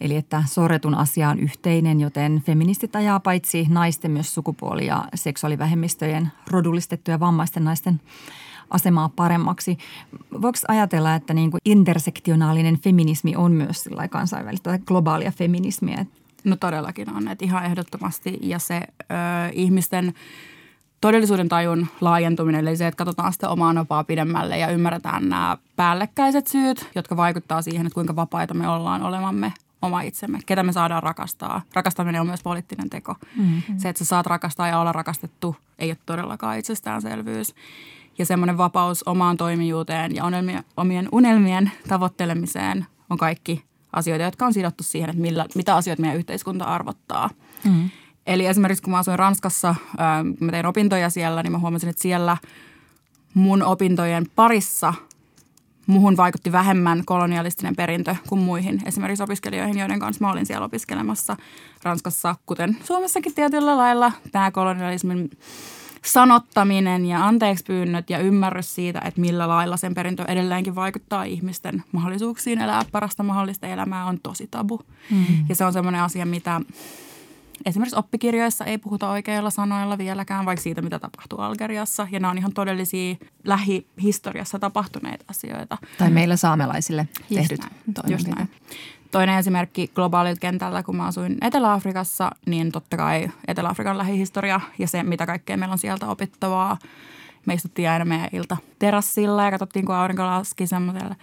[0.00, 6.32] Eli että sorretun asia on yhteinen, joten feministit ajaa paitsi naisten myös sukupuoli- ja seksuaalivähemmistöjen
[6.50, 8.00] rodullistettuja vammaisten naisten
[8.70, 9.78] asemaa paremmaksi.
[10.42, 16.06] Voiko ajatella, että niin kuin intersektionaalinen feminismi on myös kansainvälistä tai globaalia feminismiä?
[16.44, 18.38] No todellakin on, että ihan ehdottomasti.
[18.42, 19.04] Ja se ö,
[19.52, 20.14] ihmisten
[21.00, 26.46] todellisuuden tajun laajentuminen, eli se, että katsotaan sitä omaa nopaa pidemmälle ja ymmärretään nämä päällekkäiset
[26.46, 31.02] syyt, jotka vaikuttaa siihen, että kuinka vapaita me ollaan olemamme oma itsemme, ketä me saadaan
[31.02, 31.62] rakastaa.
[31.74, 33.14] Rakastaminen on myös poliittinen teko.
[33.36, 33.78] Mm-hmm.
[33.78, 37.54] Se, että sä saat rakastaa ja olla rakastettu, ei ole todellakaan itsestäänselvyys.
[38.18, 44.54] Ja semmoinen vapaus omaan toimijuuteen ja unelmien, omien unelmien tavoittelemiseen on kaikki asioita, jotka on
[44.54, 47.30] sidottu siihen, että millä, mitä asioita meidän yhteiskunta arvottaa.
[47.64, 47.90] Mm-hmm.
[48.26, 49.74] Eli esimerkiksi kun mä asuin Ranskassa,
[50.40, 52.36] mä tein opintoja siellä, niin mä huomasin, että siellä
[53.34, 54.94] mun opintojen parissa
[55.86, 61.36] muhun vaikutti vähemmän kolonialistinen perintö kuin muihin esimerkiksi opiskelijoihin, joiden kanssa mä olin siellä opiskelemassa
[61.82, 64.12] Ranskassa, kuten Suomessakin tietyllä lailla.
[64.32, 65.30] Tämä kolonialismin
[66.04, 71.84] sanottaminen ja anteeksi pyynnöt ja ymmärrys siitä, että millä lailla sen perintö edelleenkin vaikuttaa ihmisten
[71.92, 74.80] mahdollisuuksiin elää parasta mahdollista elämää on tosi tabu.
[75.10, 75.24] Mm.
[75.48, 76.60] Ja se on semmoinen asia, mitä
[77.64, 82.08] esimerkiksi oppikirjoissa ei puhuta oikeilla sanoilla vieläkään, vaikka siitä, mitä tapahtuu Algeriassa.
[82.10, 85.78] Ja nämä on ihan todellisia lähihistoriassa tapahtuneita asioita.
[85.98, 87.60] Tai meillä saamelaisille tehdyt
[88.08, 88.48] Just näin.
[89.10, 95.02] Toinen esimerkki globaalilta kentällä, kun mä asuin Etelä-Afrikassa, niin totta kai Etelä-Afrikan lähihistoria ja se,
[95.02, 96.78] mitä kaikkea meillä on sieltä opittavaa.
[97.46, 101.16] Me istuttiin aina meidän ilta terassilla ja katsottiin, kun aurinko laski semmoiselle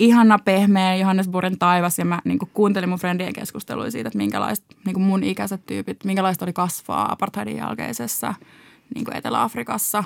[0.00, 4.76] ihana pehmeä Johannesburgin taivas ja mä niin kuin kuuntelin mun friendien keskusteluja siitä, että minkälaista
[4.84, 8.34] niin kuin mun ikäiset tyypit, minkälaista oli kasvaa apartheidin jälkeisessä
[8.94, 10.04] niin kuin Etelä-Afrikassa,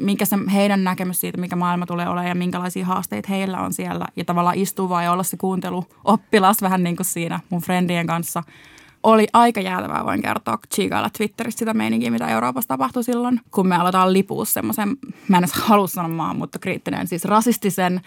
[0.00, 4.06] minkä se heidän näkemys siitä, mikä maailma tulee olemaan ja minkälaisia haasteita heillä on siellä.
[4.16, 8.06] Ja tavallaan istua vaan ja olla se kuuntelu oppilas vähän niin kuin siinä mun friendien
[8.06, 8.42] kanssa–
[9.02, 13.76] oli aika jäätävää, voin kertoa, chiikailla Twitterissä sitä meininkiä, mitä Euroopassa tapahtui silloin, kun me
[13.76, 14.96] aletaan lipua semmoisen,
[15.28, 18.00] mä en edes halua sanoa mutta kriittinen, siis rasistisen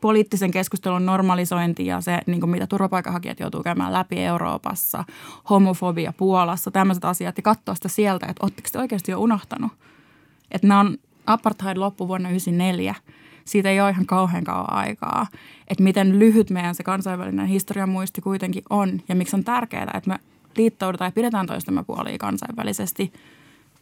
[0.00, 5.04] poliittisen keskustelun normalisointi ja se, niin kuin mitä turvapaikanhakijat joutuu käymään läpi Euroopassa,
[5.50, 9.72] homofobia Puolassa, tämmöiset asiat, ja katsoa sitä sieltä, että ootteko te oikeasti jo unohtanut,
[10.50, 12.94] että nämä on apartheid loppu vuonna 1994,
[13.44, 15.26] siitä ei ole ihan kauhean kauan aikaa,
[15.68, 20.10] että miten lyhyt meidän se kansainvälinen historian muisti kuitenkin on ja miksi on tärkeää, että
[20.10, 20.18] me
[20.56, 23.12] liittoudutaan ja pidetään toistemme puolia kansainvälisesti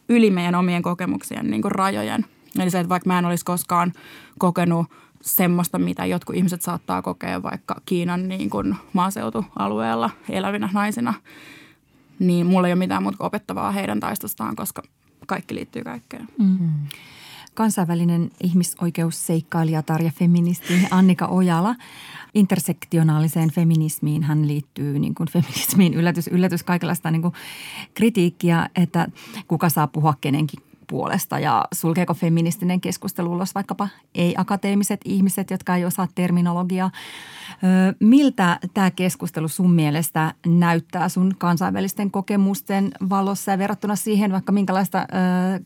[0.09, 2.25] yli meidän omien kokemuksien niin kuin rajojen.
[2.59, 3.93] Eli se, että vaikka mä en olisi koskaan
[4.39, 4.87] kokenut
[5.21, 11.13] semmoista, mitä jotkut ihmiset saattaa kokea vaikka Kiinan niin kuin maaseutualueella elävinä naisina,
[12.19, 14.83] niin mulla ei ole mitään muuta opettavaa heidän taistostaan, koska
[15.27, 16.27] kaikki liittyy kaikkeen.
[16.39, 16.69] Mm-hmm.
[17.53, 21.75] Kansainvälinen ihmisoikeusseikkailijatar ja feministi Annika Ojala
[22.33, 27.33] intersektionaaliseen feminismiin hän liittyy niin kuin feminismiin yllätys, yllätys kaikenlaista niin kuin
[27.93, 29.07] kritiikkiä, että
[29.47, 35.85] kuka saa puhua kenenkin puolesta ja sulkeeko feministinen keskustelu ulos vaikkapa ei-akateemiset ihmiset, jotka ei
[35.85, 36.91] osaa terminologiaa.
[37.99, 45.07] Miltä tämä keskustelu sun mielestä näyttää sun kansainvälisten kokemusten valossa ja verrattuna siihen vaikka minkälaista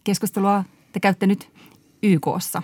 [0.04, 1.52] keskustelua te käytte nyt
[2.04, 2.62] YKssa?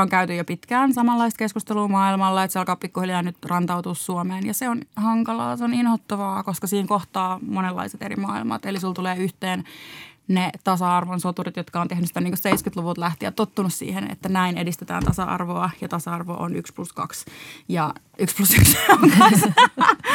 [0.00, 4.46] on käyty jo pitkään samanlaista keskustelua maailmalla, että se alkaa pikkuhiljaa nyt rantautua Suomeen.
[4.46, 8.66] Ja se on hankalaa, se on inhottavaa, koska siinä kohtaa monenlaiset eri maailmat.
[8.66, 9.64] Eli sulla tulee yhteen
[10.28, 14.58] ne tasa-arvon soturit, jotka on tehnyt sitä niin 70-luvulta lähtien ja tottunut siihen, että näin
[14.58, 17.24] edistetään tasa-arvoa ja tasa-arvo on 1 plus 2
[17.68, 19.52] ja 1 plus 1 on 2.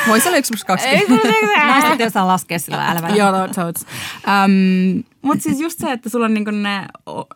[0.08, 0.88] Voisi olla 1 plus 2.
[0.88, 1.08] Ei
[1.58, 3.24] Naiset ei osaa laskea sillä, älä välillä.
[3.24, 3.86] Joo, totes.
[4.46, 6.86] Um, Mutta siis just se, että sulla on niinku ne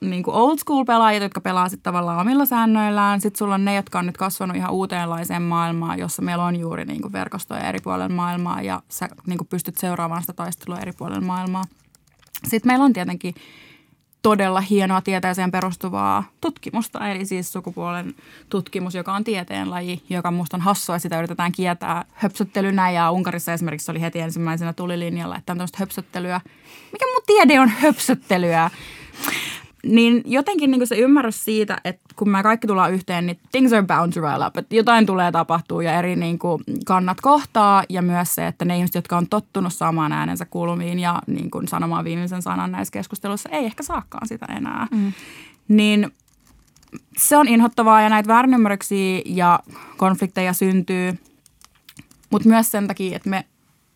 [0.02, 3.22] niinku old school pelaajat, jotka pelaa sitten tavallaan omilla säännöillään.
[3.22, 6.86] Sitten sulla on ne, jotka on nyt kasvanut ihan uuteenlaiseen maailmaan, jossa meillä on juuri
[6.86, 11.64] niinku verkostoja eri puolilla maailmaa ja sä niinku pystyt seuraamaan sitä taistelua eri puolilla maailmaa.
[12.48, 13.36] Sitten meillä on tietenkin
[14.22, 18.16] todella hienoa tieteeseen perustuvaa tutkimusta, eli siis sukupuolen
[18.50, 23.92] tutkimus, joka on tieteenlaji, joka musta on hassua, sitä yritetään kietää höpsöttelynä ja Unkarissa esimerkiksi
[23.92, 26.42] oli heti ensimmäisenä tulilinjalla, että on tämmöistä höpsöttelyä.
[26.92, 28.70] Mikä mun tiede on höpsöttelyä?
[29.86, 33.84] Niin jotenkin niin se ymmärrys siitä, että kun me kaikki tullaan yhteen, niin things are
[33.84, 34.58] bound to rile up.
[34.58, 37.84] Että jotain tulee tapahtua ja eri niin kuin kannat kohtaa.
[37.90, 41.68] Ja myös se, että ne ihmiset, jotka on tottunut saamaan äänensä kuulumiin ja niin kuin
[41.68, 44.88] sanomaan viimeisen sanan näissä keskusteluissa, ei ehkä saakaan sitä enää.
[44.92, 45.14] Mm.
[45.68, 46.12] Niin
[47.18, 49.60] se on inhottavaa ja näitä väärinymmärryksiä ja
[49.98, 51.20] konflikteja syntyy.
[52.30, 53.46] Mutta myös sen takia, että me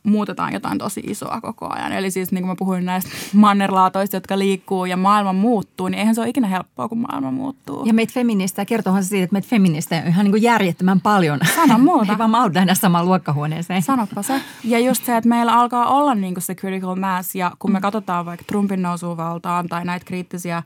[0.07, 1.91] muutetaan jotain tosi isoa koko ajan.
[1.91, 6.15] Eli siis niin kuin mä puhuin näistä mannerlaatoista, jotka liikkuu ja maailma muuttuu, niin eihän
[6.15, 7.85] se ole ikinä helppoa, kun maailma muuttuu.
[7.85, 11.39] Ja meitä feministejä, kertoohan se siitä, että meitä feministejä on ihan niin kuin järjettömän paljon.
[11.55, 12.11] Sano muuta.
[12.11, 13.81] Ei vaan mahduta enää samaan luokkahuoneeseen.
[13.81, 14.41] Sanoppa se.
[14.63, 17.81] Ja just se, että meillä alkaa olla niin kuin se critical mass ja kun me
[17.81, 20.63] katsotaan vaikka Trumpin nousua valtaan tai näitä kriittisiä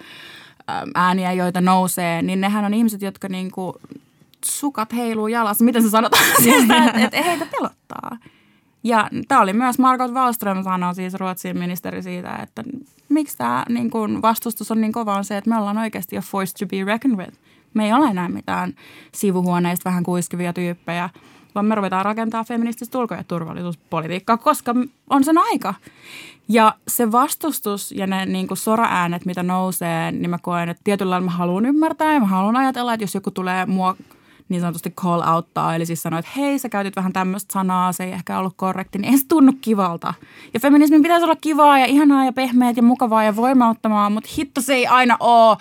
[0.95, 3.73] ääniä, joita nousee, niin nehän on ihmiset, jotka niin kuin
[4.45, 5.63] sukat heiluu jalassa.
[5.63, 6.23] Miten se sanotaan?
[7.03, 8.17] että et heitä pelottaa.
[8.83, 12.63] Ja tämä oli myös Margot Wallström sanoi siis Ruotsin ministeri siitä, että
[13.09, 16.21] miksi tämä niin kun vastustus on niin kova on se, että me ollaan oikeasti a
[16.21, 17.37] force to be reckoned with.
[17.73, 18.73] Me ei ole enää mitään
[19.13, 21.09] sivuhuoneista vähän kuiskivia tyyppejä,
[21.55, 24.75] vaan me ruvetaan rakentaa feminististä ulko- ja turvallisuuspolitiikkaa, koska
[25.09, 25.73] on sen aika.
[26.47, 31.09] Ja se vastustus ja ne niin kuin sora-äänet, mitä nousee, niin mä koen, että tietyllä
[31.09, 33.95] lailla mä haluan ymmärtää ja mä haluan ajatella, että jos joku tulee mua
[34.51, 38.03] niin sanotusti call outtaa, eli siis sanoo, että hei, sä käytit vähän tämmöistä sanaa, se
[38.03, 40.13] ei ehkä ollut korrekti, niin ei se tunnu kivalta.
[40.53, 44.61] Ja feminismin pitäisi olla kivaa ja ihanaa ja pehmeät ja mukavaa ja voimauttamaa, mutta hitto
[44.61, 45.57] se ei aina ole.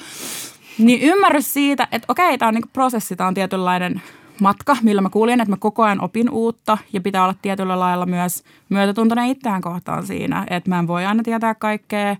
[0.78, 4.02] Niin ymmärrys siitä, että okei, tämä on niinku prosessi, tämä on tietynlainen
[4.40, 8.06] matka, millä mä kuulin, että mä koko ajan opin uutta ja pitää olla tietyllä lailla
[8.06, 12.16] myös myötätuntoinen itseään kohtaan siinä, että mä en voi aina tietää kaikkea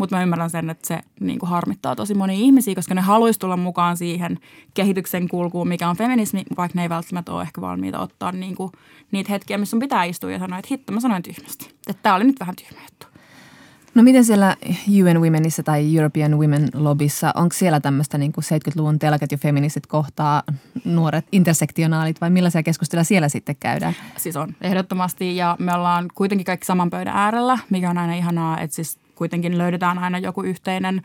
[0.00, 3.40] mutta mä ymmärrän sen, että se niin kuin harmittaa tosi monia ihmisiä, koska ne haluaisi
[3.40, 4.38] tulla mukaan siihen
[4.74, 8.72] kehityksen kulkuun, mikä on feminismi, vaikka ne ei välttämättä ole ehkä valmiita ottaa niin kuin
[9.12, 11.74] niitä hetkiä, missä on pitää istua ja sanoa, että hitto, mä sanoin tyhmästi.
[11.88, 13.06] Että tämä oli nyt vähän tyhmä juttu.
[13.94, 14.56] No miten siellä
[15.02, 19.86] UN Womenissa tai European Women Lobbyssa, onko siellä tämmöistä niin kuin 70-luvun telkat ja feministit
[19.86, 20.42] kohtaa
[20.84, 23.94] nuoret intersektionaalit vai millaisia keskusteluja siellä sitten käydään?
[24.16, 28.60] Siis on, ehdottomasti ja me ollaan kuitenkin kaikki saman pöydän äärellä, mikä on aina ihanaa,
[28.60, 31.02] että siis kuitenkin löydetään aina joku yhteinen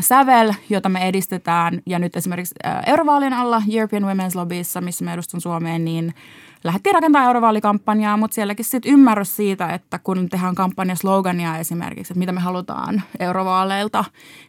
[0.00, 1.82] sävel, jota me edistetään.
[1.86, 2.54] Ja nyt esimerkiksi
[2.86, 6.14] eurovaalien alla European Women's Lobbyissa, missä me edustan Suomeen, niin
[6.64, 12.32] lähdettiin rakentamaan eurovaalikampanjaa, mutta sielläkin sitten ymmärrys siitä, että kun tehdään kampanjaslogania esimerkiksi, että mitä
[12.32, 14.04] me halutaan eurovaaleilta,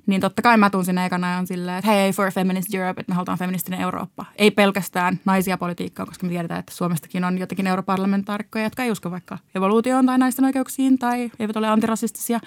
[0.05, 3.15] niin totta kai mä tunsin ekana on silleen, että hei, for feminist Europe, että me
[3.15, 4.25] halutaan feministinen Eurooppa.
[4.35, 9.11] Ei pelkästään naisia politiikkaa, koska me tiedetään, että Suomestakin on jotakin europarlamentaarikkoja, jotka ei usko
[9.11, 12.39] vaikka evoluutioon tai naisten oikeuksiin tai eivät ole antirasistisia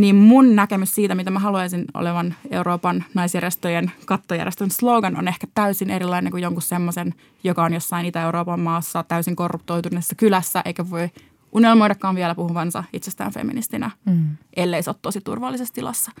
[0.00, 5.90] niin mun näkemys siitä, mitä mä haluaisin olevan Euroopan naisjärjestöjen kattojärjestön slogan on ehkä täysin
[5.90, 11.10] erilainen kuin jonkun semmoisen, joka on jossain Itä-Euroopan maassa täysin korruptoituneessa kylässä, eikä voi
[11.52, 14.36] unelmoidakaan vielä puhuvansa itsestään feministinä, mm.
[14.56, 16.12] ellei se ole tosi turvallisessa tilassa.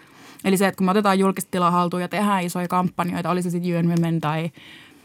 [0.44, 3.50] Eli se, että kun me otetaan julkista tilaa haltuun ja tehdään isoja kampanjoita, oli se
[3.50, 4.50] sitten UN Women tai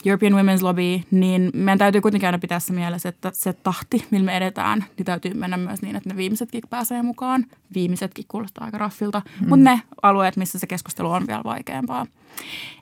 [0.05, 4.25] European Women's Lobby, niin meidän täytyy kuitenkin aina pitää se mielessä, että se tahti, millä
[4.25, 7.45] me edetään, niin täytyy mennä myös niin, että ne viimeisetkin pääsee mukaan.
[7.75, 9.49] Viimeisetkin kuulostaa aika raffilta, mm.
[9.49, 12.05] mutta ne alueet, missä se keskustelu on vielä vaikeampaa.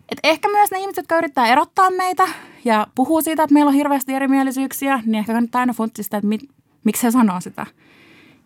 [0.09, 2.27] Et ehkä myös ne ihmiset, jotka yrittää erottaa meitä
[2.65, 6.41] ja puhuu siitä, että meillä on hirveästi erimielisyyksiä, niin ehkä kannattaa aina funtsista, että mit,
[6.83, 7.65] miksi he sanoo sitä.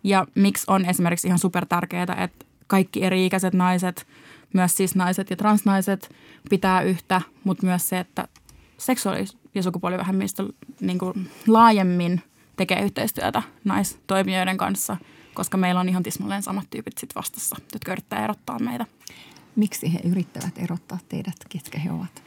[0.04, 4.06] Ja miksi on esimerkiksi ihan super tärkeää, että kaikki eri-ikäiset naiset,
[4.52, 6.14] myös siis naiset ja transnaiset
[6.50, 8.28] pitää yhtä, mutta myös se, että
[8.78, 10.48] seksuaalis- ja sukupuolivähemmistö
[10.80, 12.22] niin kuin laajemmin
[12.56, 14.96] tekee yhteistyötä naistoimijoiden kanssa,
[15.34, 18.86] koska meillä on ihan tismalleen samat tyypit sit vastassa, jotka yrittää erottaa meitä.
[19.56, 22.22] Miksi he yrittävät erottaa teidät, ketkä he ovat?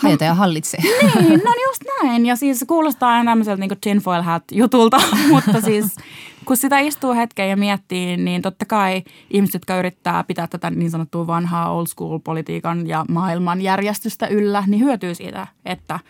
[0.00, 0.78] Hajota ja hallitse.
[0.82, 2.26] Niin, no just näin.
[2.26, 5.00] Ja siis kuulostaa aina tämmöiseltä niin tinfoil hat jutulta,
[5.32, 5.96] mutta siis
[6.44, 10.90] kun sitä istuu hetken ja miettii, niin totta kai ihmiset, jotka yrittää pitää tätä niin
[10.90, 15.98] sanottua vanhaa old school politiikan ja maailman järjestystä yllä, niin hyötyy siitä, että–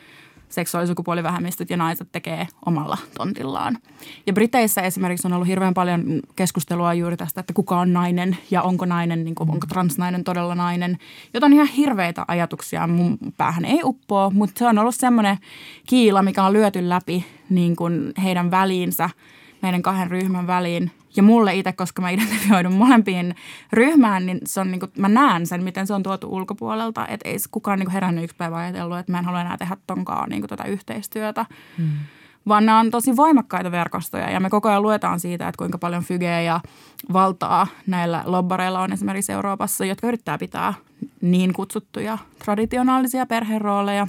[0.52, 3.78] seksuaalisukupuolivähemmistöt ja naiset tekee omalla tontillaan.
[4.26, 8.62] Ja Briteissä esimerkiksi on ollut hirveän paljon keskustelua juuri tästä, että kuka on nainen ja
[8.62, 10.98] onko nainen, niin kuin, onko transnainen todella nainen.
[11.34, 15.38] Jota on ihan hirveitä ajatuksia, mun päähän ei uppoa, mutta se on ollut semmoinen
[15.86, 19.10] kiila, mikä on lyöty läpi niin kuin heidän väliinsä,
[19.62, 23.34] meidän kahden ryhmän väliin ja mulle itse, koska mä identifioidun molempiin
[23.72, 27.06] ryhmään, niin se on niin kuin, mä näen sen, miten se on tuotu ulkopuolelta.
[27.06, 29.76] Että ei kukaan niin kuin herännyt yksi päivä ajatellut, että mä en halua enää tehdä
[29.86, 31.46] tonkaan niin kuin tätä yhteistyötä.
[31.78, 31.90] Hmm.
[32.48, 36.02] Vaan nämä on tosi voimakkaita verkostoja ja me koko ajan luetaan siitä, että kuinka paljon
[36.02, 36.60] fygeä ja
[37.12, 40.74] valtaa näillä lobbareilla on esimerkiksi Euroopassa, jotka yrittää pitää
[41.20, 44.06] niin kutsuttuja traditionaalisia perherooleja.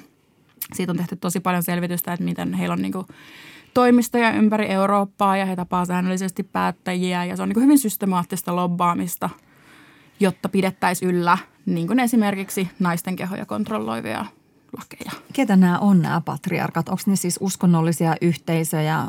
[0.73, 3.07] Siitä on tehty tosi paljon selvitystä, että miten heillä on niin kuin
[3.73, 9.29] toimistoja ympäri Eurooppaa ja he tapaa säännöllisesti päättäjiä ja se on niin hyvin systemaattista lobbaamista.
[10.19, 14.25] jotta pidettäisiin yllä niin kuin esimerkiksi naisten kehoja kontrolloivia
[14.77, 15.11] lakeja.
[15.33, 16.89] Ketä nämä on nämä patriarkat?
[16.89, 19.07] Onko ne siis uskonnollisia yhteisöjä,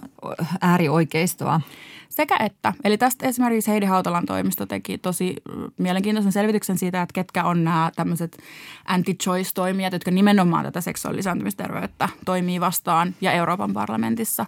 [0.60, 1.60] äärioikeistoa?
[2.08, 2.72] Sekä että.
[2.84, 5.36] Eli tästä esimerkiksi Heidi Hautalan toimisto teki tosi
[5.78, 8.38] mielenkiintoisen selvityksen siitä, että ketkä on nämä tämmöiset
[8.84, 14.46] anti-choice-toimijat, jotka nimenomaan tätä seksuaalisääntymisterveyttä toimii vastaan ja Euroopan parlamentissa.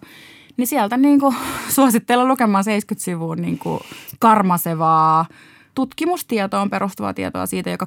[0.57, 1.37] Niin sieltä niin kuin
[1.75, 3.81] suosittelen lukemaan 70 sivuun niin kuin
[4.19, 5.27] karmasevaa
[5.75, 7.87] tutkimustietoon perustuvaa tietoa siitä, joka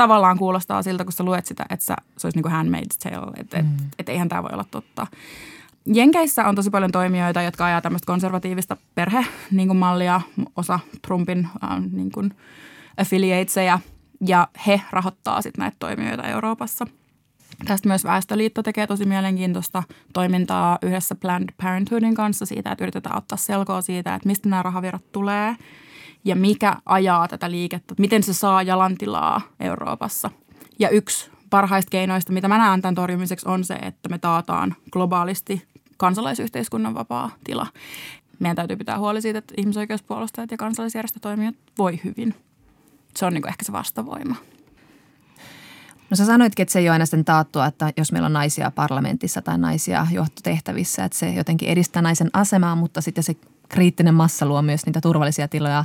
[0.00, 3.62] tavallaan kuulostaa siltä, kun sä luet sitä, että se olisi niin kuin handmaid's tale, että
[3.62, 3.74] mm.
[3.74, 5.06] et, et eihän tämä voi olla totta.
[5.86, 10.20] Jenkeissä on tosi paljon toimijoita, jotka ajaa tämmöistä konservatiivista perhe niin mallia,
[10.56, 12.34] osa Trumpin äh, niin kuin
[12.96, 13.78] affiliateseja,
[14.26, 16.86] ja he rahoittaa sitten näitä toimijoita Euroopassa.
[17.64, 19.82] Tästä myös Väestöliitto tekee tosi mielenkiintoista
[20.12, 25.12] toimintaa yhdessä Planned Parenthoodin kanssa siitä, että yritetään ottaa selkoa siitä, että mistä nämä rahavirrat
[25.12, 25.56] tulee
[26.24, 30.30] ja mikä ajaa tätä liikettä, miten se saa jalantilaa Euroopassa.
[30.78, 35.66] Ja yksi parhaista keinoista, mitä mä näen tämän torjumiseksi, on se, että me taataan globaalisti
[35.96, 37.66] kansalaisyhteiskunnan vapaa tila.
[38.38, 42.34] Meidän täytyy pitää huoli siitä, että ihmisoikeuspuolustajat ja kansalaisjärjestötoimijat voi hyvin.
[43.16, 44.36] Se on niin ehkä se vastavoima.
[46.10, 48.70] No sä sanoitkin, että se ei ole aina sitten taattua, että jos meillä on naisia
[48.70, 53.36] parlamentissa tai naisia johtotehtävissä, että se jotenkin edistää naisen asemaa, mutta sitten se
[53.70, 55.84] kriittinen massa luo myös niitä turvallisia tiloja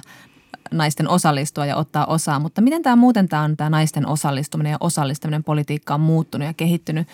[0.71, 2.39] naisten osallistua ja ottaa osaa.
[2.39, 7.07] Mutta miten tämä muuten tämä on tämä naisten osallistuminen ja osallistuminen politiikkaan muuttunut ja kehittynyt?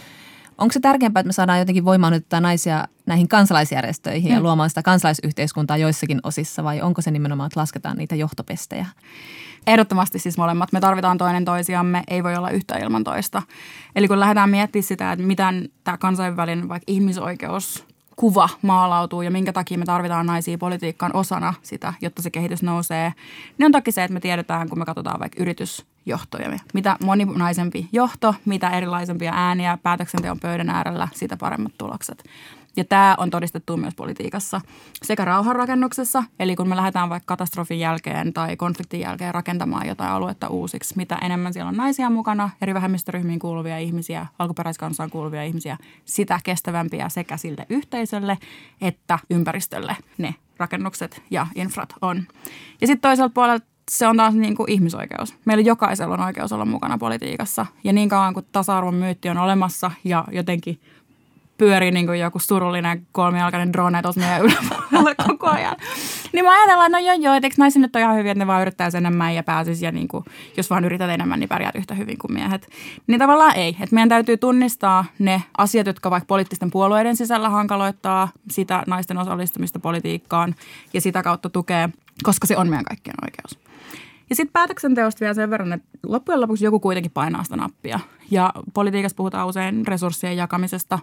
[0.57, 4.35] Onko se tärkeämpää, että me saadaan jotenkin voimaannuttaa naisia näihin kansalaisjärjestöihin mm.
[4.35, 8.85] ja luomaan sitä kansalaisyhteiskuntaa joissakin osissa vai onko se nimenomaan, että lasketaan niitä johtopestejä?
[9.67, 10.71] Ehdottomasti siis molemmat.
[10.71, 13.41] Me tarvitaan toinen toisiamme, ei voi olla yhtä ilman toista.
[13.95, 19.53] Eli kun lähdetään miettimään sitä, että miten tämä kansainvälinen vaikka ihmisoikeus kuva maalautuu ja minkä
[19.53, 23.13] takia me tarvitaan naisia politiikkaan osana sitä, jotta se kehitys nousee,
[23.57, 28.35] niin on toki se, että me tiedetään, kun me katsotaan vaikka yritysjohtoja, mitä moninaisempi johto,
[28.45, 32.23] mitä erilaisempia ääniä päätöksenteon pöydän äärellä, sitä paremmat tulokset.
[32.77, 34.61] Ja tämä on todistettu myös politiikassa
[35.03, 40.47] sekä rauhanrakennuksessa, eli kun me lähdetään vaikka katastrofin jälkeen tai konfliktin jälkeen rakentamaan jotain aluetta
[40.47, 46.39] uusiksi, mitä enemmän siellä on naisia mukana, eri vähemmistöryhmiin kuuluvia ihmisiä, alkuperäiskansaan kuuluvia ihmisiä, sitä
[46.43, 48.37] kestävämpiä sekä sille yhteisölle
[48.81, 52.23] että ympäristölle ne rakennukset ja infrat on.
[52.81, 55.35] Ja sitten toiselta puolelta se on taas niin kuin ihmisoikeus.
[55.45, 57.65] Meillä jokaisella on oikeus olla mukana politiikassa.
[57.83, 60.79] Ja niin kauan kuin tasa-arvon myytti on olemassa ja jotenkin
[61.61, 65.75] pyörii niin kuin joku surullinen kolmijalkainen drone tuossa meidän yläpuolella koko ajan.
[66.33, 68.47] Niin mä ajatellaan, että no joo joo, eikö naiset nyt ole ihan hyviä, että ne
[68.47, 70.25] vaan yrittäisi enemmän ja pääsisi ja niin kuin,
[70.57, 72.67] jos vaan yrität enemmän, niin pärjäät yhtä hyvin kuin miehet.
[73.07, 73.69] Niin tavallaan ei.
[73.69, 79.79] Että meidän täytyy tunnistaa ne asiat, jotka vaikka poliittisten puolueiden sisällä hankaloittaa sitä naisten osallistumista
[79.79, 80.55] politiikkaan
[80.93, 81.89] ja sitä kautta tukee,
[82.23, 83.71] koska se on meidän kaikkien oikeus.
[84.29, 87.99] Ja sitten päätöksenteosta vielä sen verran, että loppujen lopuksi joku kuitenkin painaa sitä nappia.
[88.31, 90.99] Ja politiikassa puhutaan usein resurssien jakamisesta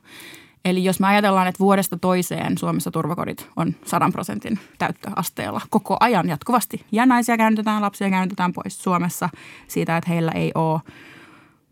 [0.64, 6.28] Eli jos me ajatellaan, että vuodesta toiseen Suomessa turvakodit on 100 prosentin täyttöasteella koko ajan
[6.28, 6.86] jatkuvasti.
[6.92, 9.28] Ja naisia käännytetään, lapsia käännytetään pois Suomessa
[9.68, 10.80] siitä, että heillä ei ole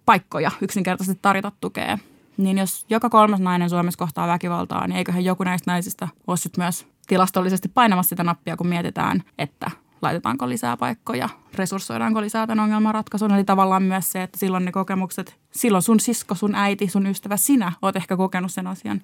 [0.05, 1.99] paikkoja yksinkertaisesti tarjota tukea.
[2.37, 6.87] Niin jos joka kolmas nainen Suomessa kohtaa väkivaltaa, niin eiköhän joku näistä naisista ole myös
[7.07, 9.71] tilastollisesti painamassa sitä nappia, kun mietitään, että
[10.03, 13.35] laitetaanko lisää paikkoja, resurssoidaanko lisää tämän ongelman ratkaisuun.
[13.35, 17.37] Eli tavallaan myös se, että silloin ne kokemukset, silloin sun sisko, sun äiti, sun ystävä,
[17.37, 19.03] sinä oot ehkä kokenut sen asian,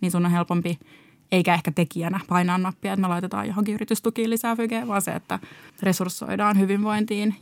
[0.00, 0.78] niin sun on helpompi
[1.32, 5.38] eikä ehkä tekijänä painaa nappia, että me laitetaan johonkin yritystukiin lisää fygeä, vaan se, että
[5.82, 7.34] resurssoidaan hyvinvointiin.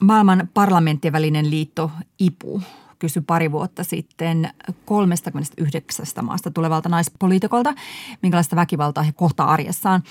[0.00, 2.62] Maailman parlamenttien välinen liitto IPU
[2.98, 4.50] kysyi pari vuotta sitten
[4.84, 7.74] 39 maasta tulevalta naispoliitikolta,
[8.22, 10.02] minkälaista väkivaltaa he kohtaa arjessaan.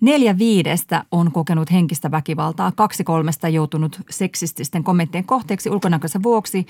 [0.00, 6.66] Neljä viidestä on kokenut henkistä väkivaltaa, kaksi kolmesta joutunut seksististen kommenttien kohteeksi ulkonäköisen vuoksi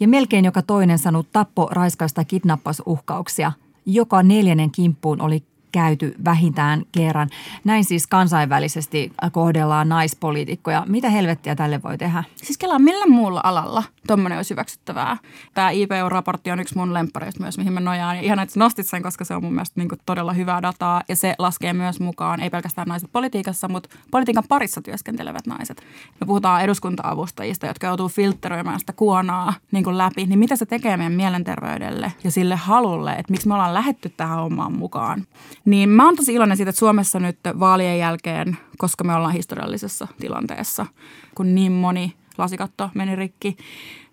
[0.00, 3.52] ja melkein joka toinen sanonut tappo, raiskaus tai kidnappausuhkauksia.
[3.86, 7.28] Joka neljännen kimppuun oli käyty vähintään kerran.
[7.64, 10.84] Näin siis kansainvälisesti kohdellaan naispoliitikkoja.
[10.88, 12.24] Mitä helvettiä tälle voi tehdä?
[12.36, 15.16] Siis kelaa millä muulla alalla tuommoinen olisi hyväksyttävää.
[15.54, 18.16] Tämä IPU-raportti on yksi mun lemppareista myös, mihin mä nojaan.
[18.16, 21.02] Ja ihan että nostit sen, koska se on mun mielestä niin todella hyvää dataa.
[21.08, 25.82] Ja se laskee myös mukaan, ei pelkästään naiset politiikassa, mutta politiikan parissa työskentelevät naiset.
[26.20, 30.26] Me puhutaan eduskunta-avustajista, jotka joutuu filtteröimään sitä kuonaa niin kuin läpi.
[30.26, 34.38] Niin mitä se tekee meidän mielenterveydelle ja sille halulle, että miksi me ollaan lähetty tähän
[34.38, 35.26] hommaan mukaan.
[35.68, 40.08] Niin mä oon tosi iloinen siitä, että Suomessa nyt vaalien jälkeen, koska me ollaan historiallisessa
[40.20, 40.86] tilanteessa,
[41.34, 43.56] kun niin moni lasikatto meni rikki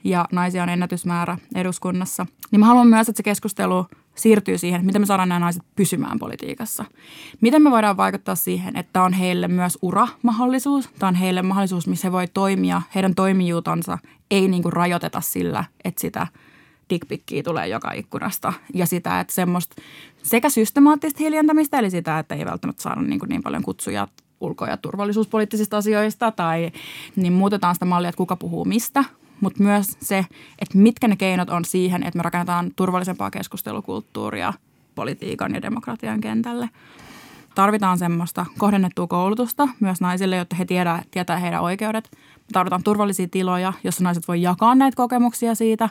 [0.03, 2.25] ja naisia on ennätysmäärä eduskunnassa.
[2.51, 5.63] Niin mä haluan myös, että se keskustelu siirtyy siihen, että miten me saadaan nämä naiset
[5.75, 6.85] pysymään politiikassa.
[7.41, 10.89] Miten me voidaan vaikuttaa siihen, että on heille myös uramahdollisuus.
[10.99, 12.81] Tämä on heille mahdollisuus, missä he voi toimia.
[12.95, 13.97] Heidän toimijuutonsa
[14.31, 16.27] ei niin kuin rajoiteta sillä, että sitä
[16.89, 18.53] dickpikkiä tulee joka ikkunasta.
[18.73, 19.75] Ja sitä, että semmoista
[20.23, 24.07] sekä systemaattista hiljentämistä, eli sitä, että ei välttämättä saada niin, niin paljon kutsuja
[24.39, 26.71] ulko- ja turvallisuuspoliittisista asioista tai
[27.15, 29.03] niin muutetaan sitä mallia, että kuka puhuu mistä,
[29.41, 30.25] mutta myös se,
[30.59, 34.53] että mitkä ne keinot on siihen, että me rakennetaan turvallisempaa keskustelukulttuuria
[34.95, 36.69] politiikan ja demokratian kentälle.
[37.55, 42.11] Tarvitaan semmoista kohdennettua koulutusta myös naisille, jotta he tiedä, tietää heidän oikeudet.
[42.53, 45.89] Tarvitaan turvallisia tiloja, jossa naiset voi jakaa näitä kokemuksia siitä,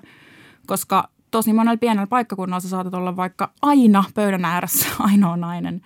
[0.66, 5.82] koska tosi monella pienellä paikkakunnalla sä saatat olla vaikka aina pöydän ääressä ainoa nainen.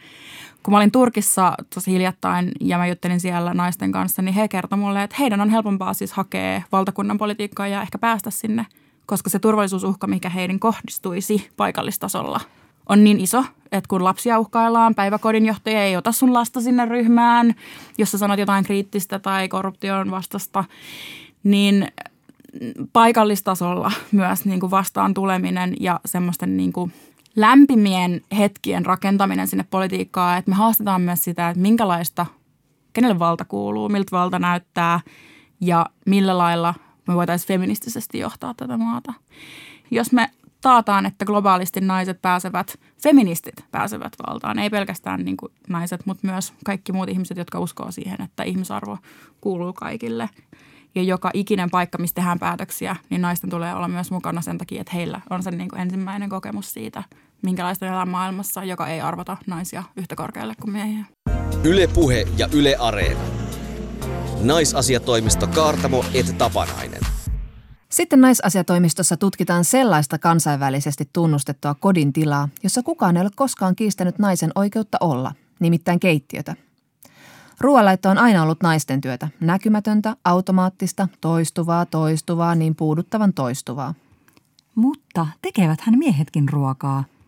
[0.63, 4.85] Kun mä olin Turkissa tosi hiljattain ja mä juttelin siellä naisten kanssa, niin he kertoivat
[4.85, 8.67] mulle, että heidän on helpompaa siis hakea valtakunnan politiikkaa ja ehkä päästä sinne,
[9.07, 12.41] koska se turvallisuusuhka, mikä heidän kohdistuisi paikallistasolla,
[12.89, 17.55] on niin iso, että kun lapsia uhkaillaan, päiväkodin johtaja ei ota sun lasta sinne ryhmään,
[17.99, 20.65] jos sä sanot jotain kriittistä tai korruption vastasta,
[21.45, 21.89] niin
[22.93, 26.93] paikallistasolla myös niin kuin vastaan tuleminen ja semmoisten niin kuin–
[27.41, 32.27] lämpimien hetkien rakentaminen sinne politiikkaan, että me haastetaan myös sitä, että minkälaista,
[32.93, 35.01] kenelle valta kuuluu, miltä valta näyttää
[35.61, 36.75] ja millä lailla
[37.09, 39.13] me voitaisiin feministisesti johtaa tätä maata.
[39.91, 40.31] Jos me
[40.61, 45.37] taataan, että globaalisti naiset pääsevät, feministit pääsevät valtaan, ei pelkästään niin
[45.69, 48.99] naiset, mutta myös kaikki muut ihmiset, jotka uskoo siihen, että ihmisarvo
[49.41, 50.31] kuuluu kaikille.
[50.95, 54.81] Ja joka ikinen paikka, missä tehdään päätöksiä, niin naisten tulee olla myös mukana sen takia,
[54.81, 57.03] että heillä on se niin kuin ensimmäinen kokemus siitä,
[57.43, 61.05] minkälaista elää maailmassa, joka ei arvota naisia yhtä korkealle kuin miehiä.
[61.65, 63.21] Yle Puhe ja Yle Areena.
[64.43, 67.01] Naisasiatoimisto Kaartamo et Tapanainen.
[67.89, 74.51] Sitten naisasiatoimistossa tutkitaan sellaista kansainvälisesti tunnustettua kodin tilaa, jossa kukaan ei ole koskaan kiistänyt naisen
[74.55, 76.55] oikeutta olla, nimittäin keittiötä.
[77.61, 83.95] Ruoanlaitto on aina ollut naisten työtä, näkymätöntä, automaattista, toistuvaa, toistuvaa, niin puuduttavan toistuvaa.
[84.75, 87.05] Mutta tekeväthän miehetkin ruokaa–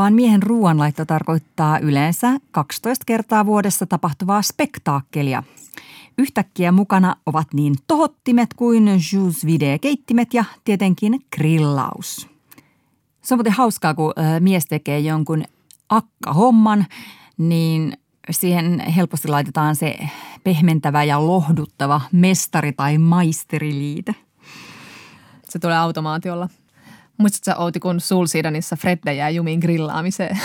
[0.00, 5.42] vaan miehen ruoanlaitto tarkoittaa yleensä 12 kertaa vuodessa tapahtuvaa spektaakkelia.
[6.18, 12.28] Yhtäkkiä mukana ovat niin tohottimet kuin jus vide keittimet ja tietenkin grillaus.
[13.22, 15.44] Se on muuten hauskaa, kun mies tekee jonkun
[15.88, 16.86] akka-homman,
[17.38, 17.96] niin
[18.30, 19.98] siihen helposti laitetaan se
[20.44, 24.14] pehmentävä ja lohduttava mestari- tai maisteriliite.
[25.48, 26.48] Se tulee automaatiolla.
[27.18, 30.40] Muistatko Outi, kun Sulsidanissa Fredde jäi jumiin grillaamiseen?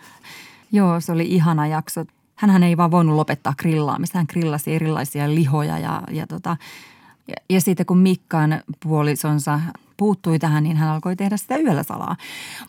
[0.72, 2.04] Joo, se oli ihana jakso.
[2.34, 4.18] Hänhän ei vaan voinut lopettaa grillaamista.
[4.18, 6.56] Hän grillasi erilaisia lihoja ja, ja, tota,
[7.28, 9.60] ja, ja sitten kun Mikkaan puolisonsa
[9.96, 12.16] puuttui tähän, niin hän alkoi tehdä sitä yöllä salaa.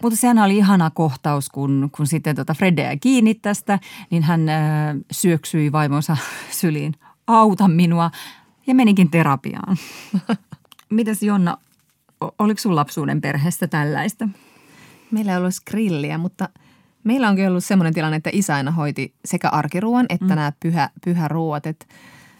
[0.03, 3.79] Mutta sehän oli ihana kohtaus, kun, kun sitten tota Fredde jäi kiinni tästä,
[4.09, 6.17] niin hän äh, syöksyi vaimonsa
[6.59, 6.93] syliin.
[7.27, 8.11] Auta minua
[8.67, 9.77] ja menikin terapiaan.
[10.89, 11.57] Mitäs Jonna,
[12.39, 14.29] oliko sun lapsuuden perheessä tällaista?
[15.11, 16.49] Meillä ei ollut grilliä, mutta
[17.03, 20.29] meillä onkin ollut semmoinen tilanne, että isä aina hoiti sekä arkiruuan että mm.
[20.29, 21.65] nämä pyhä, pyhäruuat.
[21.65, 21.85] Että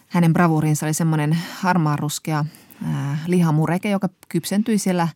[0.07, 2.45] hänen bravurinsa oli semmoinen harmaanruskea
[2.85, 5.07] äh, lihamureke, joka kypsentyi siellä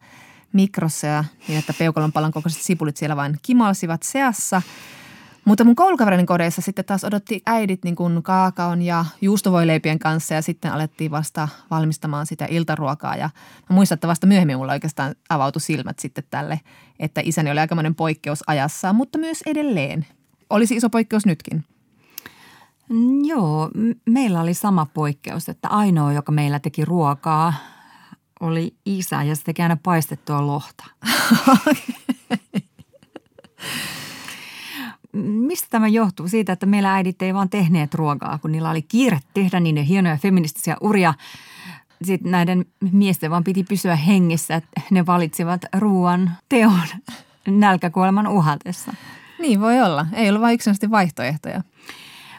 [0.53, 4.61] mikrossa ja niin, että peukalon palan kokoiset sipulit siellä vain kimalsivat seassa–
[5.45, 10.41] mutta mun koulukaverin kodeissa sitten taas odotti äidit niin kuin kaakaon ja juustovoileipien kanssa ja
[10.41, 13.15] sitten alettiin vasta valmistamaan sitä iltaruokaa.
[13.15, 13.29] Ja
[13.69, 16.59] mä muistan, että vasta myöhemmin mulla oikeastaan avautui silmät sitten tälle,
[16.99, 20.05] että isäni oli aikamoinen poikkeus ajassa, mutta myös edelleen.
[20.49, 21.63] Olisi iso poikkeus nytkin.
[22.91, 23.69] Mm, joo,
[24.05, 27.53] meillä oli sama poikkeus, että ainoa, joka meillä teki ruokaa,
[28.39, 30.85] oli isä ja se teki aina paistettua lohta.
[35.47, 36.27] mistä tämä johtuu?
[36.27, 40.17] Siitä, että meillä äidit ei vaan tehneet ruokaa, kun niillä oli kiire tehdä niin hienoja
[40.17, 41.13] feministisiä uria.
[42.03, 46.87] Sitten näiden miesten vaan piti pysyä hengissä, että ne valitsivat ruoan teon
[47.47, 48.93] nälkäkuoleman uhatessa.
[49.39, 50.05] Niin voi olla.
[50.13, 51.61] Ei ollut vain yksinkertaisesti vaihtoehtoja.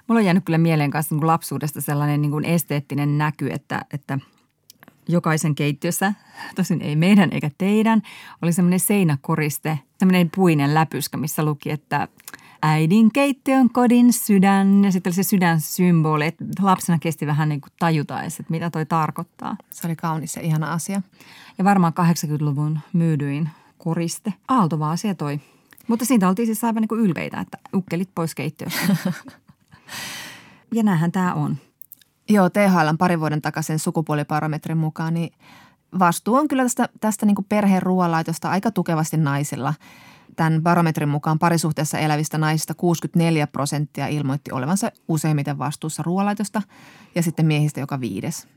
[0.09, 4.18] Mulla on jäänyt kyllä mieleen kanssa niin lapsuudesta sellainen niin kuin esteettinen näky, että, että
[5.09, 6.14] jokaisen keittiössä,
[6.55, 8.03] tosin ei meidän eikä teidän,
[8.42, 12.09] oli semmoinen seinäkoriste, semmoinen puinen läpyskä, missä luki, että–
[12.62, 17.61] äidin keittiön kodin sydän ja sitten oli se sydän symboli, että lapsena kesti vähän niin
[17.61, 19.57] kuin tajuta että mitä toi tarkoittaa.
[19.70, 21.03] Se oli kaunis ja ihana asia.
[21.59, 23.48] Ja varmaan 80-luvun myydyin
[23.78, 24.34] koriste.
[24.48, 25.40] Aaltova asia toi.
[25.88, 28.96] Mutta siitä oltiin siis aivan niin kuin ylpeitä, että ukkelit pois keittiöstä.
[30.74, 31.57] ja näähän tämä on.
[32.28, 35.32] Joo, THL parin vuoden takaisin sukupuoliparametrin mukaan, niin
[35.99, 39.74] vastuu on kyllä tästä, tästä niin perheen ruoanlaitosta aika tukevasti naisilla–
[40.36, 46.62] tämän barometrin mukaan parisuhteessa elävistä naisista 64 prosenttia ilmoitti olevansa useimmiten vastuussa ruoanlaitosta
[47.14, 48.49] ja sitten miehistä joka viides.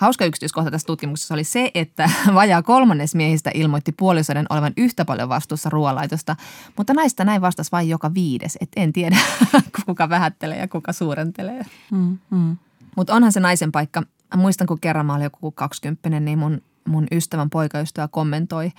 [0.00, 5.28] Hauska yksityiskohta tässä tutkimuksessa oli se, että vajaa kolmannes miehistä ilmoitti puolisoiden olevan yhtä paljon
[5.28, 6.36] vastuussa ruoanlaitosta,
[6.76, 8.58] mutta näistä näin vastasi vain joka viides.
[8.60, 9.16] Et en tiedä,
[9.86, 11.62] kuka vähättelee ja kuka suurentelee.
[11.90, 12.56] Mm, mm.
[12.96, 14.02] Mutta onhan se naisen paikka.
[14.36, 18.72] Muistan, kun kerran mä olin joku 20, niin mun, mun ystävän poikaystävä kommentoi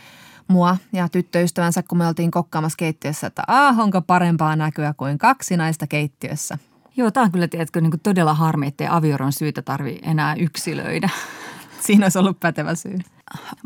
[0.48, 5.58] mua ja tyttöystävänsä, kun me oltiin kokkaamassa keittiössä, että ah, onko parempaa näkyä kuin kaksi
[5.58, 6.58] naista keittiössä–
[6.98, 11.10] Joo, tämä on kyllä tiedätkö, niin kuin todella harmi, ettei avioron syytä tarvi enää yksilöidä.
[11.86, 12.98] Siinä olisi ollut pätevä syy.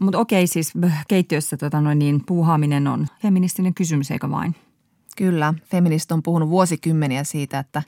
[0.02, 0.74] Mutta okei, siis
[1.08, 4.56] keittiössä tota noin, niin puuhaaminen on feministinen kysymys, eikö vain?
[5.18, 7.84] Kyllä, feminist on puhunut vuosikymmeniä siitä, että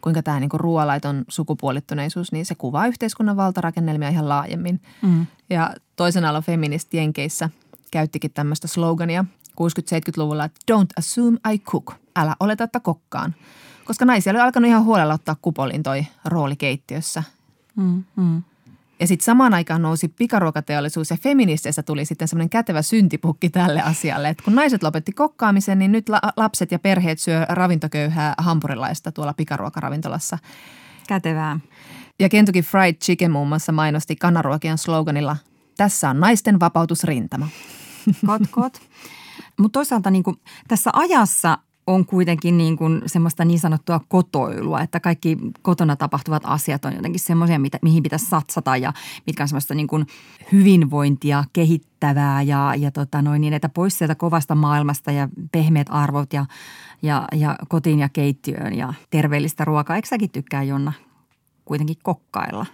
[0.00, 4.80] kuinka tämä niin ruoalaiton sukupuolittuneisuus, niin se kuvaa yhteiskunnan valtarakennelmia ihan laajemmin.
[5.02, 5.26] Mm.
[5.50, 7.50] Ja toisen alan feminist Jenkeissä
[7.90, 13.34] käyttikin tämmöistä slogania 60-70-luvulla, että don't assume I cook, älä oleta, että kokkaan–
[13.84, 17.22] koska naisia oli alkanut ihan huolella ottaa kupolin toi rooli keittiössä.
[17.76, 18.42] Mm, mm.
[19.00, 24.28] Ja sitten samaan aikaan nousi pikaruokateollisuus ja feministeissä tuli sitten semmoinen kätevä syntipukki tälle asialle.
[24.28, 29.34] Että kun naiset lopetti kokkaamisen, niin nyt la- lapset ja perheet syö ravintoköyhää hampurilaista tuolla
[29.34, 30.38] pikaruokaravintolassa.
[31.08, 31.60] Kätevää.
[32.20, 35.36] Ja Kentucky Fried Chicken muun muassa mainosti kanaruokien sloganilla
[35.76, 37.48] Tässä on naisten vapautusrintama.
[38.26, 38.80] Kot, kot.
[39.58, 40.36] Mutta toisaalta niin kuin,
[40.68, 46.84] tässä ajassa on kuitenkin niin kuin semmoista niin sanottua kotoilua, että kaikki kotona tapahtuvat asiat
[46.84, 48.92] on jotenkin semmoisia, mihin pitäisi satsata ja
[49.26, 50.06] mitkä on semmoista niin kuin
[50.52, 56.32] hyvinvointia kehittävää ja, ja tota noin niin, että pois sieltä kovasta maailmasta ja pehmeät arvot
[56.32, 56.46] ja,
[57.02, 59.96] ja, ja kotiin ja keittiöön ja terveellistä ruokaa.
[59.96, 60.92] Eikö säkin tykkää Jonna
[61.64, 62.66] kuitenkin kokkailla?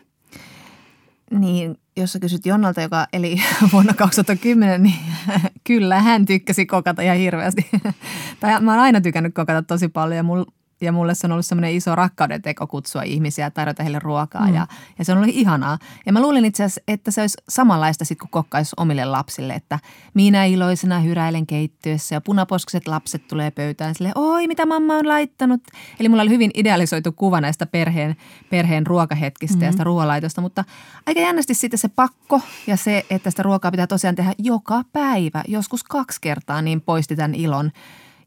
[1.30, 4.94] Niin, jos sä kysyt Jonnalta, joka eli vuonna 2010, niin
[5.66, 7.66] kyllä hän tykkäsi kokata ihan hirveästi.
[8.40, 10.46] tai mä oon aina tykännyt kokata tosi paljon ja mulla
[10.80, 14.46] ja mulle se on ollut semmoinen iso rakkauden teko kutsua ihmisiä ja tarjota heille ruokaa
[14.46, 14.54] mm.
[14.54, 14.66] ja,
[14.98, 15.78] ja se on ollut ihanaa.
[16.06, 19.78] Ja mä luulin itse asiassa, että se olisi samanlaista sitten kun kokkaisi omille lapsille, että
[20.14, 25.60] minä iloisena hyräilen keittiössä ja punaposkiset lapset tulee pöytään sille, oi mitä mamma on laittanut.
[26.00, 28.16] Eli mulla oli hyvin idealisoitu kuva näistä perheen,
[28.50, 29.62] perheen ruokahetkistä mm.
[29.62, 30.64] ja sitä ruoalaitosta, mutta
[31.06, 35.44] aika jännästi sitten se pakko ja se, että sitä ruokaa pitää tosiaan tehdä joka päivä,
[35.48, 37.70] joskus kaksi kertaa, niin poisti tämän ilon.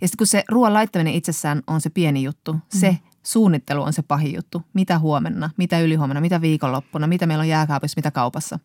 [0.04, 2.98] Ja sitten kun se ruoan laittaminen itsessään on se pieni juttu, se mm.
[3.24, 4.62] suunnittelu on se pahin juttu.
[4.74, 8.60] Mitä huomenna, mitä ylihuomenna, mitä viikonloppuna, mitä meillä on jääkaapissa, mitä kaupassa.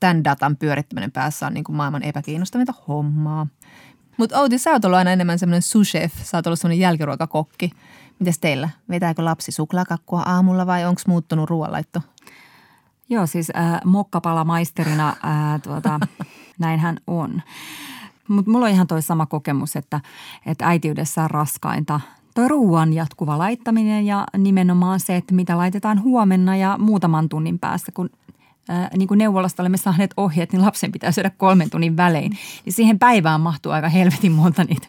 [0.00, 3.46] Tämän datan pyörittäminen päässä on niin kuin maailman epäkiinnostavinta hommaa.
[4.16, 7.70] Mutta Outi, sä oot ollut aina enemmän semmoinen sous-chef, sä oot ollut semmoinen jälkiruokakokki.
[8.18, 8.68] Mites teillä?
[8.88, 12.00] Vetääkö lapsi suklaakakkua aamulla vai onko muuttunut ruoanlaitto?
[13.08, 16.00] Joo, siis äh, mokkapalamaisterina äh, tuota,
[16.58, 17.42] näinhän on.
[18.28, 20.00] Mutta mulla on ihan toi sama kokemus, että,
[20.46, 22.00] että äitiydessä on raskainta
[22.34, 27.92] toi ruoan jatkuva laittaminen ja nimenomaan se, että mitä laitetaan huomenna ja muutaman tunnin päästä,
[27.92, 28.10] kun
[28.68, 32.38] ää, niin kuin neuvolasta olemme saaneet ohjeet, niin lapsen pitää syödä kolmen tunnin välein.
[32.64, 34.88] Niin siihen päivään mahtuu aika helvetin monta niitä,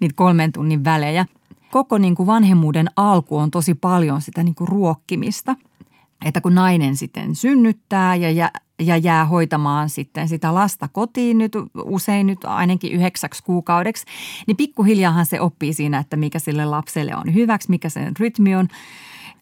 [0.00, 1.26] niitä kolmen tunnin välejä.
[1.70, 5.56] Koko niin kuin vanhemmuuden alku on tosi paljon sitä niin kuin ruokkimista–
[6.24, 8.50] että kun nainen sitten synnyttää ja
[8.80, 11.52] ja jää hoitamaan sitten sitä lasta kotiin nyt
[11.84, 14.04] usein nyt ainakin yhdeksäksi kuukaudeksi,
[14.46, 18.68] niin pikkuhiljaahan se oppii siinä, että mikä sille lapselle on hyväksi, mikä sen rytmi on.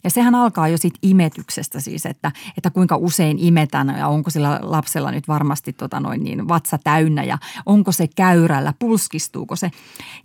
[0.05, 4.59] Ja sehän alkaa jo siitä imetyksestä siis, että, että kuinka usein imetän ja onko sillä
[4.63, 9.71] lapsella nyt varmasti tota noin niin vatsa täynnä ja onko se käyrällä, pulskistuuko se.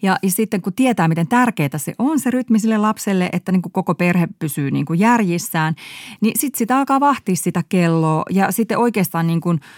[0.01, 3.61] Ja, ja sitten kun tietää, miten tärkeää se on se rytmi sille lapselle, että niin
[3.61, 5.75] kuin koko perhe pysyy niin kuin järjissään,
[6.21, 9.59] niin sitten sitä alkaa vahtia sitä kelloa ja sitten oikeastaan niin kuin–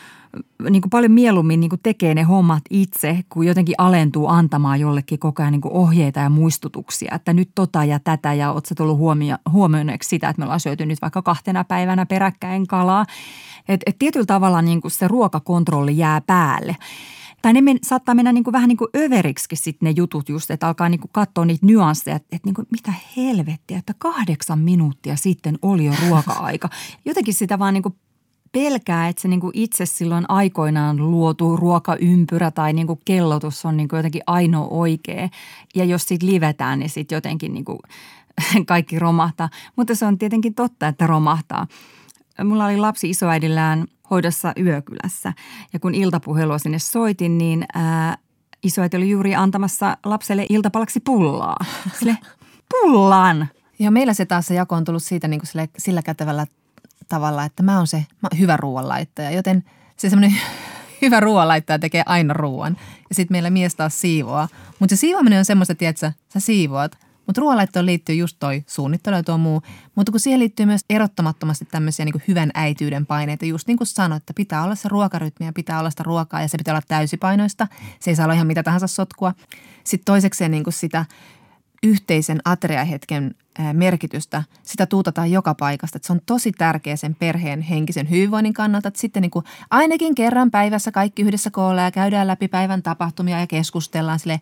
[0.70, 5.20] niin kuin paljon mieluummin niin kuin tekee ne hommat itse, kun jotenkin alentuu antamaan jollekin
[5.20, 8.76] koko ajan niin kuin ohjeita ja muistutuksia, että nyt tota ja tätä ja oot sä
[8.76, 13.06] tullut huomio, huomioineeksi sitä, että me ollaan syöty nyt vaikka kahtena päivänä peräkkäin kalaa.
[13.70, 16.76] Että et tietyllä tavalla niin kuin se ruokakontrolli jää päälle.
[17.42, 20.52] Tai ne men, saattaa mennä niin kuin vähän niin kuin överiksi sitten ne jutut just,
[20.52, 24.60] että alkaa niin kuin katsoa niitä nyansseja, että, että niin kuin mitä helvettiä, että kahdeksan
[24.60, 26.70] minuuttia sitten oli jo ruoka-aika.
[27.06, 27.96] Jotenkin sitä vaan niin kuin
[28.52, 33.78] pelkää, että se niin kuin itse silloin aikoinaan luotu ruokaympyrä tai niin kuin kellotus on
[33.78, 35.30] niin kuin jotenkin ainoa oikea.
[35.76, 37.80] Ja jos sitten livetään, niin sitten jotenkin niin kuin
[38.66, 39.50] kaikki romahtaa.
[39.76, 41.68] Mutta se on tietenkin totta, että romahtaa.
[42.44, 45.34] Mulla oli lapsi isoäidillään hoidossa Yökylässä
[45.74, 48.18] ja kun iltapuhelua sinne soitin, niin ää,
[48.64, 51.56] isoäiti oli juuri antamassa lapselle iltapalaksi pullaa.
[52.00, 52.18] Sille
[52.70, 53.48] pullan!
[53.80, 56.46] Ja meillä se taas se jako on tullut siitä niin kuin sille, sillä kätevällä
[57.10, 59.64] tavalla, että mä oon se mä oon hyvä ruoanlaittaja, joten
[59.98, 60.38] se semmoinen
[61.02, 62.78] hyvä ruoanlaittaja tekee aina ruoan.
[63.10, 64.48] ja sitten meillä mies taas siivoaa.
[64.80, 66.98] Mutta se siivoaminen on semmoista, että sä siivoat,
[67.28, 69.62] mutta ruoanlaittoon liittyy just toi suunnittelu ja tuo muu.
[69.96, 74.22] Mutta kun siihen liittyy myös erottamattomasti tämmöisiä niin hyvän äityyden paineita, just niin kuin sanoit,
[74.22, 77.68] että pitää olla se ruokarytmi ja pitää olla sitä ruokaa ja se pitää olla täysipainoista.
[78.00, 79.34] Se ei saa olla ihan mitä tahansa sotkua.
[79.84, 81.06] Sitten toisekseen niin sitä
[81.84, 83.36] yhteisen ateriahetken
[83.74, 85.98] merkitystä, sitä tuutataan joka paikasta.
[85.98, 90.16] Että se on tosi tärkeä sen perheen henkisen hyvinvoinnin kannalta, että sitten niin kuin ainakin
[90.16, 94.40] kerran päivässä kaikki yhdessä koolla ja käydään läpi päivän tapahtumia ja keskustellaan sille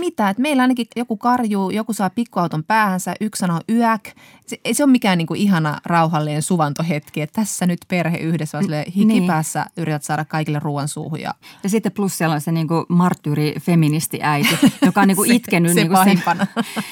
[0.00, 4.04] mitä, että meillä ainakin joku karjuu, joku saa pikkuauton päähänsä, yksi sanoo yäk.
[4.46, 8.58] Se, ei se ole mikään niin kuin ihana rauhallinen suvantohetki, että tässä nyt perhe yhdessä,
[8.58, 9.72] vaan sille hikipäässä niin.
[9.76, 11.20] yrität saada kaikille ruoan suuhun.
[11.20, 15.16] Ja, ja sitten plus siellä on se niin kuin marttyyri feministi äiti, joka on niin
[15.16, 15.72] kuin itkenyt.
[15.72, 16.22] se, niin kuin sen.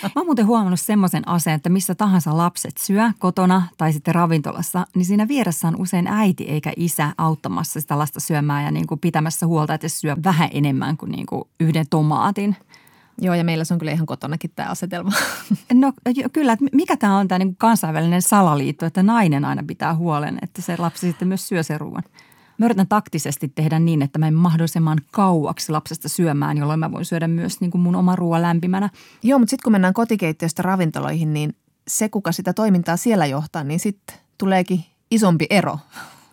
[0.03, 4.87] Mä oon muuten huomannut semmoisen aseen, että missä tahansa lapset syö kotona tai sitten ravintolassa,
[4.95, 9.01] niin siinä vieressä on usein äiti eikä isä auttamassa sitä lasta syömään ja niin kuin
[9.01, 12.57] pitämässä huolta, että se syö vähän enemmän kuin, niin kuin yhden tomaatin.
[13.21, 15.13] Joo, ja meillä se on kyllä ihan kotonakin tämä asetelma.
[15.75, 15.93] No
[16.33, 20.63] kyllä, että mikä tämä on tämä niin kansainvälinen salaliitto, että nainen aina pitää huolen, että
[20.63, 22.03] se lapsi sitten myös syö sen ruoan.
[22.59, 27.05] Mä yritän taktisesti tehdä niin, että mä en mahdollisimman kauaksi lapsesta syömään, jolloin mä voin
[27.05, 28.91] syödä myös niin kuin mun oma ruoan lämpimänä.
[29.23, 31.57] Joo, mutta sitten kun mennään kotikeittiöstä ravintoloihin, niin
[31.89, 35.79] se, kuka sitä toimintaa siellä johtaa, niin sitten tuleekin isompi ero.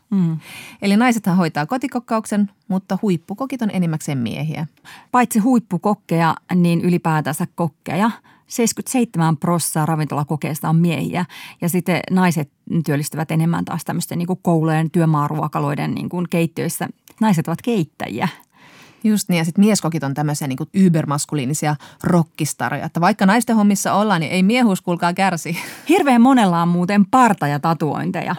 [0.10, 0.40] Mm.
[0.82, 4.68] Eli naisethan hoitaa kotikokkauksen, mutta huippukokit on enimmäkseen miehiä.
[5.12, 8.12] Paitsi huippukokkeja, niin ylipäätänsä kokkeja.
[8.54, 11.26] 77 prosenttia ravintolakokeista on miehiä
[11.62, 12.52] ja sitten naiset
[12.86, 16.90] työllistyvät enemmän taas tämmöisten niin koulujen työmaaruokaloiden niin kuin keittiöissä.
[17.22, 18.28] Naiset ovat keittäjiä.
[19.04, 22.86] Just niin, ja sitten mieskokit on tämmöisiä niin ybermaskuliinisia rockistaroja.
[22.86, 25.58] Että vaikka naisten hommissa ollaan, niin ei miehuus kuulkaa kärsi.
[25.90, 28.36] Hirveän monella on muuten parta ja tatuointeja.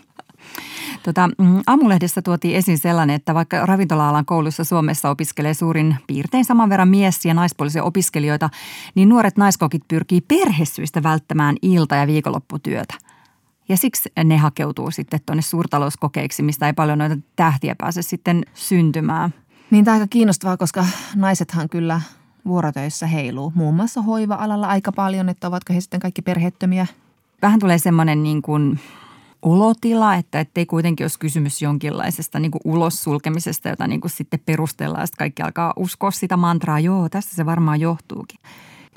[1.04, 6.68] Tota, mm, Aamulehdessä tuotiin esiin sellainen, että vaikka ravintola-alan koulussa Suomessa opiskelee suurin piirtein saman
[6.68, 8.50] verran mies- ja naispuolisia opiskelijoita,
[8.94, 12.94] niin nuoret naiskokit pyrkii perhesyistä välttämään ilta- ja viikonlopputyötä.
[13.68, 19.34] Ja siksi ne hakeutuu sitten tuonne suurtalouskokeiksi, mistä ei paljon noita tähtiä pääse sitten syntymään.
[19.70, 22.00] Niin tämä aika kiinnostavaa, koska naisethan kyllä
[22.44, 23.52] vuorotöissä heiluu.
[23.54, 26.86] Muun muassa hoiva-alalla aika paljon, että ovatko he sitten kaikki perheettömiä.
[27.42, 28.80] Vähän tulee semmoinen niin kuin
[29.44, 34.40] olotila, että ettei kuitenkin olisi kysymys jonkinlaisesta niin kuin ulos sulkemisesta, jota niin kuin sitten
[34.46, 36.80] perustellaan sitten kaikki alkaa uskoa sitä mantraa.
[36.80, 38.38] Joo, tästä se varmaan johtuukin.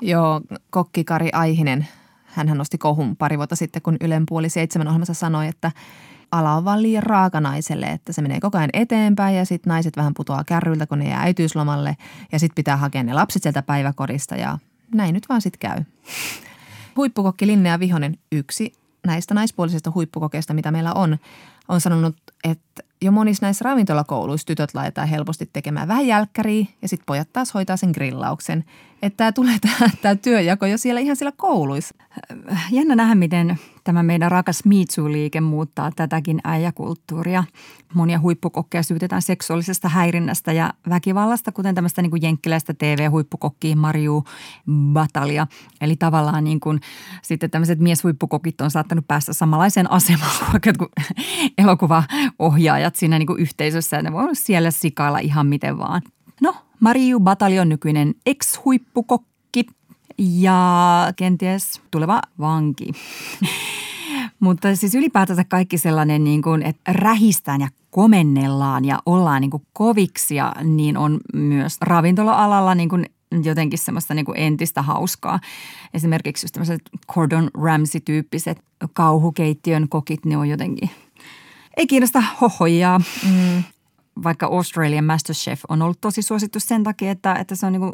[0.00, 0.40] Joo,
[0.70, 1.86] kokki Kari Aihinen,
[2.24, 5.72] hän nosti kohun pari vuotta sitten, kun Ylen puoli seitsemän ohjelmassa sanoi, että
[6.32, 9.96] ala on vaan liian raaka naiselle, että se menee koko ajan eteenpäin ja sitten naiset
[9.96, 11.96] vähän putoaa kärryiltä, kun ne jää äitiyslomalle
[12.32, 14.58] ja sitten pitää hakea ne lapset sieltä päiväkodista ja
[14.94, 15.84] näin nyt vaan sitten käy.
[16.96, 18.72] Huippukokki Linnea Vihonen, yksi
[19.06, 21.18] näistä naispuolisista huippukokeista, mitä meillä on,
[21.68, 27.06] on sanonut, että jo monissa näissä ravintolakouluissa tytöt laitetaan helposti tekemään vähän jälkkäriä ja sitten
[27.06, 28.64] pojat taas hoitaa sen grillauksen.
[29.02, 29.58] Että tämä tulee
[30.02, 31.94] tämä työjako jo siellä ihan siellä kouluissa.
[32.70, 37.44] Jännä nähdä, miten tämä meidän rakas MeToo-liike muuttaa tätäkin äijäkulttuuria.
[37.94, 44.24] Monia huippukokkeja syytetään seksuaalisesta häirinnästä ja väkivallasta, kuten tämmöistä niin kuin jenkkiläistä TV-huippukokkiin Mariu
[44.92, 45.46] Batalia.
[45.80, 46.80] Eli tavallaan niin kuin,
[47.22, 50.90] sitten tämmöiset mieshuippukokit on saattanut päästä samanlaiseen asemaan kuin
[51.58, 53.96] elokuvaohjaajat siinä niin kuin yhteisössä.
[53.96, 56.02] Ja ne voi siellä sikailla ihan miten vaan.
[56.40, 59.66] No, Mariu Batalion nykyinen ex-huippukokki
[60.18, 62.92] ja kenties tuleva vanki.
[64.40, 69.62] Mutta siis ylipäätänsä kaikki sellainen, niin kuin, että rähistään ja komennellaan ja ollaan niin kuin
[69.72, 73.06] koviksia, niin on myös ravintola-alalla niin kuin
[73.44, 75.40] jotenkin semmoista niin kuin entistä hauskaa.
[75.94, 76.80] Esimerkiksi just tämmöiset
[77.14, 78.62] Gordon Ramsay-tyyppiset
[78.92, 80.90] kauhukeittiön kokit, ne on jotenkin,
[81.76, 82.98] ei kiinnosta hohojaa.
[82.98, 83.62] Mm.
[84.22, 87.92] Vaikka Australian Masterchef on ollut tosi suosittu sen takia, että, että se on niin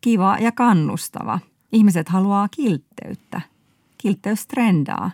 [0.00, 1.38] kiva ja kannustava.
[1.72, 3.40] Ihmiset haluaa kiltteyttä.
[3.98, 5.10] Kiltteys trendaa.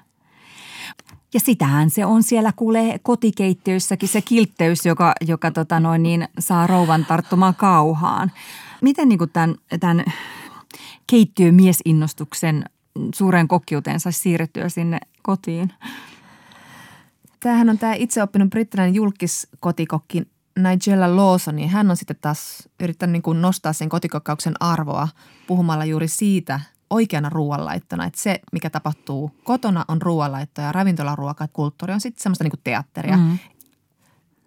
[1.35, 6.67] Ja sitähän se on siellä kuulee kotikeittiöissäkin se kiltteys, joka, joka tota noin niin, saa
[6.67, 8.33] rouvan tarttumaan kauhaan.
[8.83, 10.05] Miten niin tämän, tämän
[11.07, 12.65] keittiömiesinnostuksen
[13.15, 15.73] suuren kokkiuteen saisi siirrettyä sinne kotiin?
[17.41, 20.23] Tämähän on tämä itseoppinut brittiläinen julkiskotikokki
[20.59, 25.09] Nigella Lawson, niin hän on sitten taas yrittänyt niin kuin nostaa sen kotikokkauksen arvoa
[25.47, 28.05] puhumalla juuri siitä oikeana ruoanlaittona.
[28.05, 32.61] Että se, mikä tapahtuu kotona, on ruoanlaitto ja ravintolaruoka, kulttuuri on sitten semmoista niin kuin
[32.65, 33.17] teatteria.
[33.17, 33.39] Mm.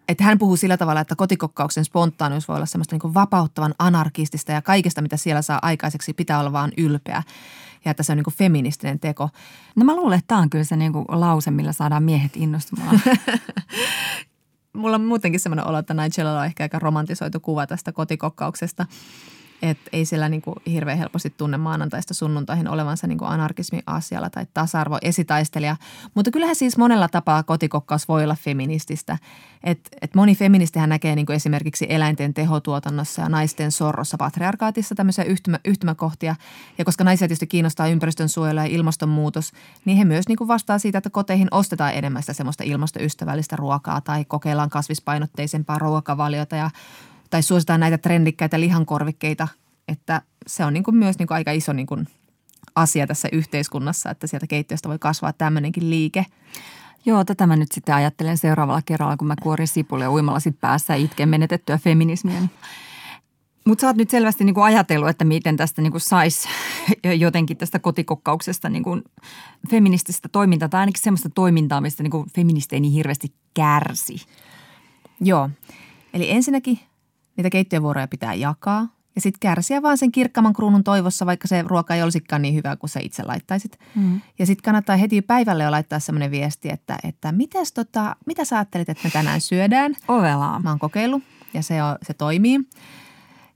[0.10, 4.52] Että hän puhuu sillä tavalla, että kotikokkauksen spontaanius voi olla semmoista niin kuin vapauttavan anarkistista
[4.52, 7.24] ja kaikesta, mitä siellä saa aikaiseksi, pitää olla vaan ylpeä.
[7.86, 9.30] Ja että se on niin kuin feministinen teko.
[9.76, 13.02] No mä luulen, että tämä on kyllä se niin kuin lause, millä saadaan miehet innostumaan.
[14.76, 18.86] mulla on muutenkin semmoinen olo, että Nigella on ehkä aika romantisoitu kuva tästä kotikokkauksesta.
[19.66, 24.30] Et ei siellä niin kuin hirveän helposti tunne maanantaista sunnuntaihin olevansa niin kuin anarkismin asialla
[24.30, 25.76] tai tasa-arvo esitaistelija.
[26.14, 29.18] Mutta kyllähän siis monella tapaa kotikokkaus voi olla feminististä.
[29.64, 35.24] Et, et moni feministihän näkee niin kuin esimerkiksi eläinten tehotuotannossa ja naisten sorrossa patriarkaatissa tämmöisiä
[35.24, 36.36] yhtymä, yhtymäkohtia.
[36.78, 39.52] Ja koska naisia tietysti kiinnostaa ympäristön suojelu ja ilmastonmuutos,
[39.86, 44.02] niin he myös niin kuin vastaa siitä, että koteihin ostetaan enemmän sitä semmoista ilmastoystävällistä ruokaa
[44.02, 46.70] tai kokeillaan kasvispainotteisempaa ruokavaliota ja
[47.30, 49.48] tai suositaan näitä trendikkäitä lihankorvikkeita,
[49.88, 52.08] että se on niin kuin myös niin kuin aika iso niin kuin
[52.76, 56.26] asia tässä yhteiskunnassa, että sieltä keittiöstä voi kasvaa tämmöinenkin liike.
[57.06, 61.04] Joo, tätä mä nyt sitten ajattelen seuraavalla kerralla, kun mä kuorin sipulia uimalasit päässä ja
[61.04, 62.42] itken menetettyä feminismiä.
[63.66, 66.48] Mutta sä oot nyt selvästi niinku ajatellut, että miten tästä niinku saisi
[67.18, 69.02] jotenkin tästä kotikokkauksesta niinku
[69.70, 74.16] feminististä toimintaa tai ainakin semmoista toimintaa, mistä niinku feministi ei niin hirveästi kärsi.
[75.22, 75.50] Joo,
[76.14, 76.80] eli ensinnäkin
[77.38, 81.96] niitä keittiövuoroja pitää jakaa ja sitten kärsiä vaan sen kirkkaman kruunun toivossa, vaikka se ruoka
[81.96, 83.80] ei olisikaan niin hyvä kuin sä itse laittaisit.
[83.96, 84.22] Mm.
[84.40, 88.58] Ja sitten kannattaa heti päivälle jo laittaa semmoinen viesti, että, että mitäs tota, mitä sä
[88.58, 89.96] ajattelit, että me tänään syödään?
[90.08, 90.60] Ovelaa.
[90.60, 91.24] Mä oon kokeillut
[91.54, 92.60] ja se, on, se toimii.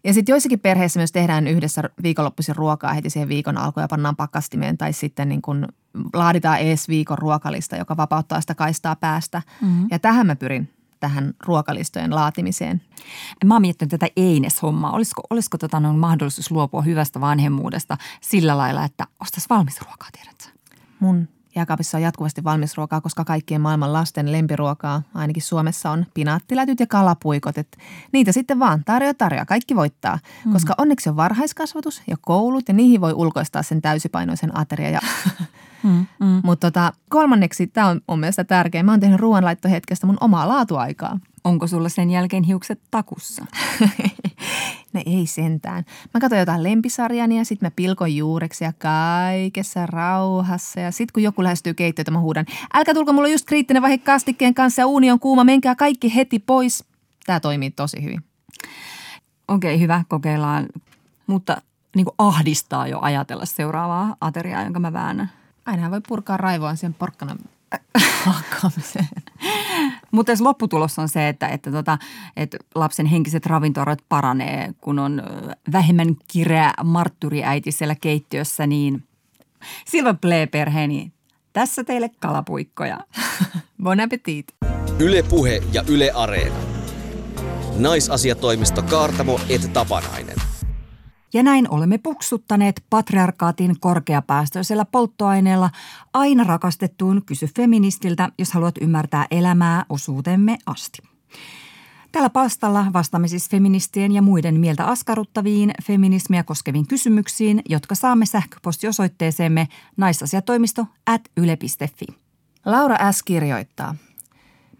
[0.03, 4.15] Ja sitten joissakin perheissä myös tehdään yhdessä viikonloppuisin ruokaa heti siihen viikon alkuun ja pannaan
[4.15, 5.67] pakastimeen tai sitten niin kun
[6.13, 9.41] laaditaan ees viikon ruokalista, joka vapauttaa sitä kaistaa päästä.
[9.61, 9.87] Mm-hmm.
[9.91, 10.69] Ja tähän mä pyrin
[10.99, 12.81] tähän ruokalistojen laatimiseen.
[13.45, 14.91] Mä oon miettinyt tätä Eines-hommaa.
[14.91, 20.45] Olisiko, olisiko tota noin mahdollisuus luopua hyvästä vanhemmuudesta sillä lailla, että ostas valmis ruokaa, tiedätkö?
[20.99, 26.87] Mun jääkaapissa on jatkuvasti valmisruokaa, koska kaikkien maailman lasten lempiruokaa, ainakin Suomessa on pinaattilätyt ja
[26.87, 27.57] kalapuikot.
[27.57, 27.77] Et
[28.11, 30.19] niitä sitten vaan tarjoa tarjoa, kaikki voittaa.
[30.45, 30.53] Mm.
[30.53, 34.89] Koska onneksi on varhaiskasvatus ja koulut ja niihin voi ulkoistaa sen täysipainoisen ateria.
[34.89, 34.99] Ja
[35.83, 36.41] mm, mm.
[36.43, 41.19] Mutta tota, kolmanneksi, tämä on mun mielestä tärkeä, mä oon tehnyt ruoanlaittohetkestä mun omaa laatuaikaa.
[41.43, 43.45] Onko sulla sen jälkeen hiukset takussa?
[44.93, 45.85] ne ei sentään.
[46.13, 50.79] Mä katson jotain lempisarjani ja sitten mä pilkon juureksi ja kaikessa rauhassa.
[50.79, 54.53] Ja sitten kun joku lähestyy keittiötä, mä huudan, älkää tulko mulla just kriittinen vaihe kastikkeen
[54.53, 56.83] kanssa ja uuni on kuuma, menkää kaikki heti pois.
[57.25, 58.23] Tämä toimii tosi hyvin.
[59.47, 60.65] Okei, okay, hyvä, kokeillaan.
[61.27, 61.61] Mutta
[61.95, 65.31] niin kuin ahdistaa jo ajatella seuraavaa ateriaa, jonka mä väännän.
[65.65, 67.35] Aina voi purkaa raivoa sen porkkana
[70.11, 71.97] Mutta lopputulos on se, että, että, tota,
[72.37, 75.23] että lapsen henkiset ravintorot paranee, kun on
[75.71, 79.03] vähemmän kireä martturiäiti siellä keittiössä, niin
[79.85, 81.11] Silva Play-perheeni,
[81.53, 82.99] tässä teille kalapuikkoja.
[83.83, 84.55] bon appetit.
[84.99, 86.55] Yle Puhe ja Yle Areena.
[87.77, 90.48] Naisasiatoimisto Kaartamo et Tapanainen.
[91.33, 95.69] Ja näin olemme puksuttaneet patriarkaatin korkeapäästöisellä polttoaineella
[96.13, 101.01] aina rakastettuun kysy feministiltä, jos haluat ymmärtää elämää osuutemme asti.
[102.11, 109.67] Tällä palstalla vastaamme siis feministien ja muiden mieltä askarruttaviin feminismiä koskeviin kysymyksiin, jotka saamme sähköpostiosoitteeseemme
[109.97, 112.05] naisasiatoimisto at yle.fi.
[112.65, 113.23] Laura S.
[113.23, 113.95] kirjoittaa.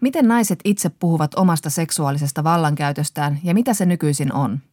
[0.00, 4.58] Miten naiset itse puhuvat omasta seksuaalisesta vallankäytöstään ja mitä se nykyisin on–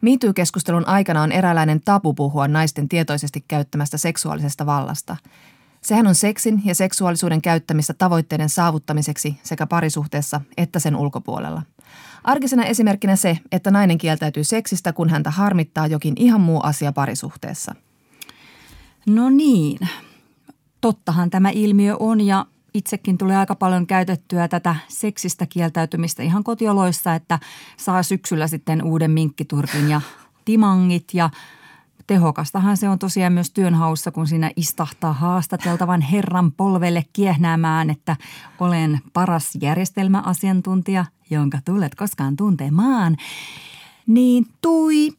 [0.00, 5.16] MeToo-keskustelun aikana on eräänlainen tabu puhua naisten tietoisesti käyttämästä seksuaalisesta vallasta.
[5.80, 11.62] Sehän on seksin ja seksuaalisuuden käyttämistä tavoitteiden saavuttamiseksi sekä parisuhteessa että sen ulkopuolella.
[12.24, 17.74] Arkisena esimerkkinä se, että nainen kieltäytyy seksistä, kun häntä harmittaa jokin ihan muu asia parisuhteessa.
[19.06, 19.78] No niin,
[20.80, 27.14] tottahan tämä ilmiö on ja itsekin tulee aika paljon käytettyä tätä seksistä kieltäytymistä ihan kotioloissa,
[27.14, 27.38] että
[27.76, 30.00] saa syksyllä sitten uuden minkkiturkin ja
[30.44, 31.30] timangit ja
[32.06, 38.16] Tehokastahan se on tosiaan myös työnhaussa, kun siinä istahtaa haastateltavan herran polvelle kiehnäämään, että
[38.60, 43.16] olen paras järjestelmäasiantuntija, jonka tulet koskaan tuntemaan.
[44.06, 45.12] Niin tui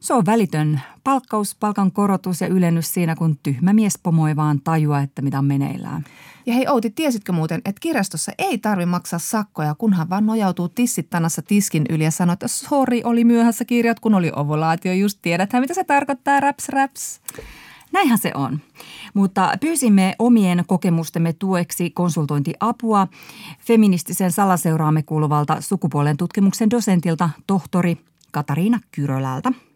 [0.00, 5.00] se on välitön palkkaus, palkan korotus ja ylennys siinä, kun tyhmä mies pomoi vaan tajua,
[5.00, 6.04] että mitä on meneillään.
[6.48, 11.42] Ja hei Outi, tiesitkö muuten, että kirjastossa ei tarvi maksaa sakkoja, kunhan vaan nojautuu tissittanassa
[11.42, 14.92] tiskin yli ja sanoo, että sori, oli myöhässä kirjat, kun oli ovulaatio.
[14.92, 17.20] Just tiedäthän, mitä se tarkoittaa, raps raps.
[17.92, 18.58] Näinhän se on.
[19.14, 23.08] Mutta pyysimme omien kokemustemme tueksi konsultointiapua
[23.60, 27.98] feministisen salaseuraamme kuuluvalta sukupuolen tutkimuksen dosentilta tohtori
[28.32, 29.52] Katariina Kyrölältä–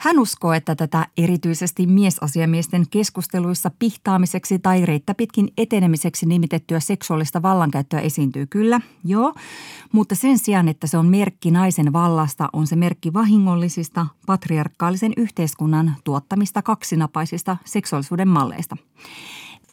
[0.00, 8.00] hän uskoo, että tätä erityisesti miesasiamiesten keskusteluissa pihtaamiseksi tai reittä pitkin etenemiseksi nimitettyä seksuaalista vallankäyttöä
[8.00, 9.34] esiintyy kyllä, joo,
[9.92, 15.96] mutta sen sijaan, että se on merkki naisen vallasta, on se merkki vahingollisista patriarkaalisen yhteiskunnan
[16.04, 18.76] tuottamista kaksinapaisista seksuaalisuuden malleista.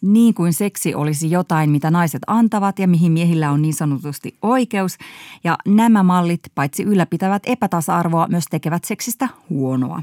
[0.01, 4.97] niin kuin seksi olisi jotain, mitä naiset antavat ja mihin miehillä on niin sanotusti oikeus.
[5.43, 10.01] Ja nämä mallit paitsi ylläpitävät epätasa-arvoa, myös tekevät seksistä huonoa.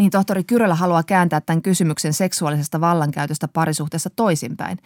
[0.00, 4.78] Niin tohtori Kyrölä haluaa kääntää tämän kysymyksen seksuaalisesta vallankäytöstä parisuhteessa toisinpäin.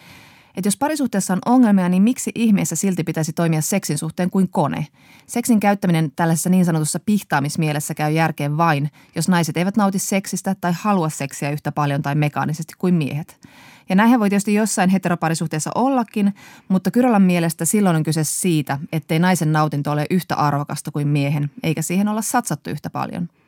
[0.56, 4.86] Että jos parisuhteessa on ongelmia, niin miksi ihmeessä silti pitäisi toimia seksin suhteen kuin kone?
[5.26, 10.72] Seksin käyttäminen tällaisessa niin sanotussa pihtaamismielessä käy järkeen vain, jos naiset eivät nauti seksistä tai
[10.80, 13.40] halua seksiä yhtä paljon tai mekaanisesti kuin miehet.
[13.88, 16.34] Ja näinhän voi tietysti jossain heteroparisuhteessa ollakin,
[16.68, 21.50] mutta Kyrölän mielestä silloin on kyse siitä, ettei naisen nautinto ole yhtä arvokasta kuin miehen,
[21.62, 23.28] eikä siihen olla satsattu yhtä paljon–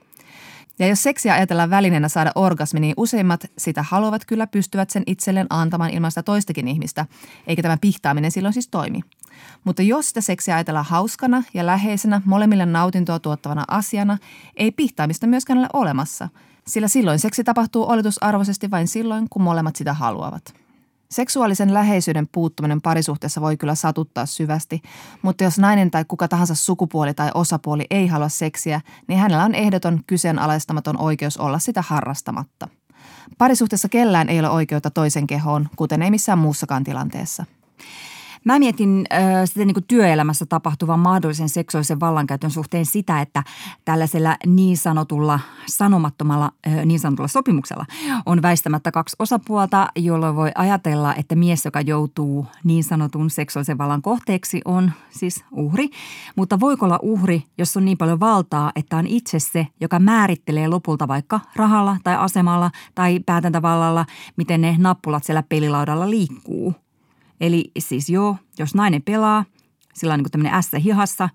[0.79, 5.47] ja jos seksiä ajatellaan välineenä saada orgasmi, niin useimmat sitä haluavat kyllä pystyvät sen itselleen
[5.51, 7.07] antamaan ilman sitä toistakin ihmistä,
[7.47, 9.01] eikä tämä pihtaaminen silloin siis toimi.
[9.65, 14.19] Mutta jos sitä seksiä ajatellaan hauskana ja läheisenä, molemmille nautintoa tuottavana asiana,
[14.57, 16.29] ei pihtaamista myöskään ole olemassa,
[16.67, 20.66] sillä silloin seksi tapahtuu oletusarvoisesti vain silloin, kun molemmat sitä haluavat.
[21.11, 24.83] Seksuaalisen läheisyyden puuttuminen parisuhteessa voi kyllä satuttaa syvästi,
[25.23, 29.55] mutta jos nainen tai kuka tahansa sukupuoli tai osapuoli ei halua seksiä, niin hänellä on
[29.55, 32.69] ehdoton kyseenalaistamaton oikeus olla sitä harrastamatta.
[33.39, 37.45] Parisuhteessa kellään ei ole oikeutta toisen kehoon, kuten ei missään muussakaan tilanteessa.
[38.47, 43.43] Mä mietin äh, sitten niin työelämässä tapahtuvan mahdollisen seksuaalisen vallankäytön suhteen sitä, että
[43.85, 47.85] tällaisella niin sanotulla sanomattomalla äh, niin sanotulla sopimuksella
[48.27, 54.03] on väistämättä kaksi osapuolta, jolloin voi ajatella, että mies, joka joutuu niin sanotun seksuaalisen vallan
[54.03, 55.89] kohteeksi, on siis uhri.
[56.37, 60.69] Mutta voiko olla uhri, jos on niin paljon valtaa, että on itse se, joka määrittelee
[60.69, 66.75] lopulta vaikka rahalla tai asemalla tai päätäntävallalla, miten ne nappulat siellä pelilaudalla liikkuu–
[67.41, 69.45] Eli siis joo, jos nainen pelaa,
[69.95, 71.29] sillä on niin tämmöinen ässä hihassa,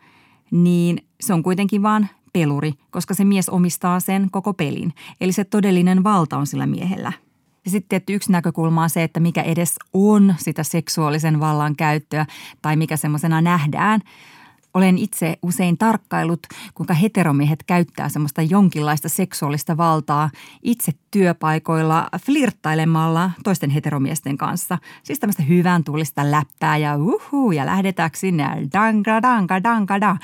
[0.52, 4.94] niin se on kuitenkin vaan peluri, koska se mies omistaa sen koko pelin.
[5.22, 7.14] Eli se todellinen valta on sillä miehellä.
[7.66, 12.26] Ja sitten tietty yksi näkökulma on se, että mikä edes on sitä seksuaalisen vallan käyttöä
[12.62, 14.02] tai mikä semmoisena nähdään–
[14.74, 16.40] olen itse usein tarkkailut,
[16.74, 20.30] kuinka heteromiehet käyttää semmoista jonkinlaista seksuaalista valtaa
[20.64, 24.78] itse työpaikoilla flirttailemalla toisten heteromiesten kanssa.
[25.04, 30.18] Siis tämmöistä hyvän tulista läppää ja uhu ja lähdetäänkö sinne danka danka danka da.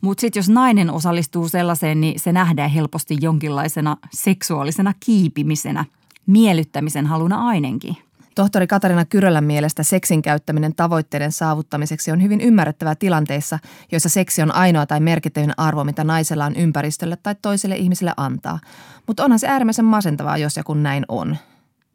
[0.00, 5.84] Mutta sitten jos nainen osallistuu sellaiseen, niin se nähdään helposti jonkinlaisena seksuaalisena kiipimisenä,
[6.26, 8.07] miellyttämisen haluna ainakin.
[8.38, 13.58] Tohtori Katarina Kyrölän mielestä seksin käyttäminen tavoitteiden saavuttamiseksi on hyvin ymmärrettävää tilanteissa,
[13.92, 18.58] joissa seksi on ainoa tai merkittävin arvo, mitä naisella on ympäristölle tai toiselle ihmiselle antaa.
[19.06, 21.36] Mutta onhan se äärimmäisen masentavaa, jos ja kun näin on.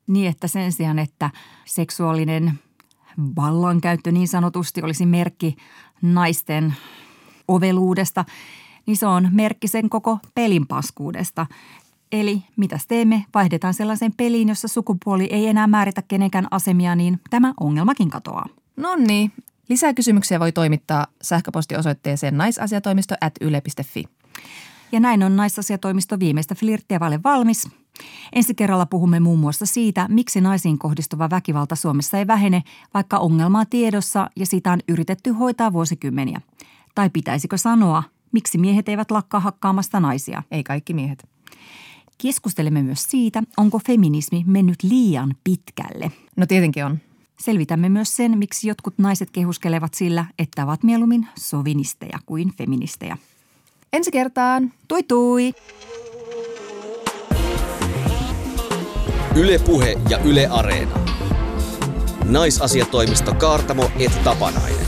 [0.08, 1.30] Niin, että sen sijaan, että
[1.66, 2.60] seksuaalinen
[3.36, 5.56] vallankäyttö niin sanotusti olisi merkki
[6.02, 6.76] naisten
[7.48, 8.26] oveluudesta,
[8.86, 11.46] niin se on merkki sen koko pelin paskuudesta.
[12.14, 13.26] Eli mitä teemme?
[13.34, 18.46] Vaihdetaan sellaisen peliin, jossa sukupuoli ei enää määritä kenenkään asemia, niin tämä ongelmakin katoaa.
[18.78, 19.32] No niin.
[19.70, 24.04] Lisää kysymyksiä voi toimittaa sähköpostiosoitteeseen naisasiatoimisto at yle.fi.
[24.92, 27.70] Ja näin on naisasiatoimisto viimeistä flirttiä vaille valmis.
[28.34, 33.66] Ensi kerralla puhumme muun muassa siitä, miksi naisiin kohdistuva väkivalta Suomessa ei vähene, vaikka ongelmaa
[33.66, 36.42] tiedossa ja sitä on yritetty hoitaa vuosikymmeniä.
[36.96, 40.44] Tai pitäisikö sanoa, miksi miehet eivät lakkaa hakkaamasta naisia?
[40.52, 41.33] Ei kaikki miehet.
[42.24, 46.12] Keskustelemme myös siitä, onko feminismi mennyt liian pitkälle.
[46.36, 47.00] No tietenkin on.
[47.40, 53.18] Selvitämme myös sen, miksi jotkut naiset kehuskelevat sillä, että ovat mieluummin sovinisteja kuin feministejä.
[53.94, 54.74] Ensi kertaan.
[54.88, 55.54] Tui tui!
[59.36, 61.00] Yle Puhe ja Yle Areena.
[62.26, 64.86] Naisasiatoimisto Kaartamo et Tapanainen.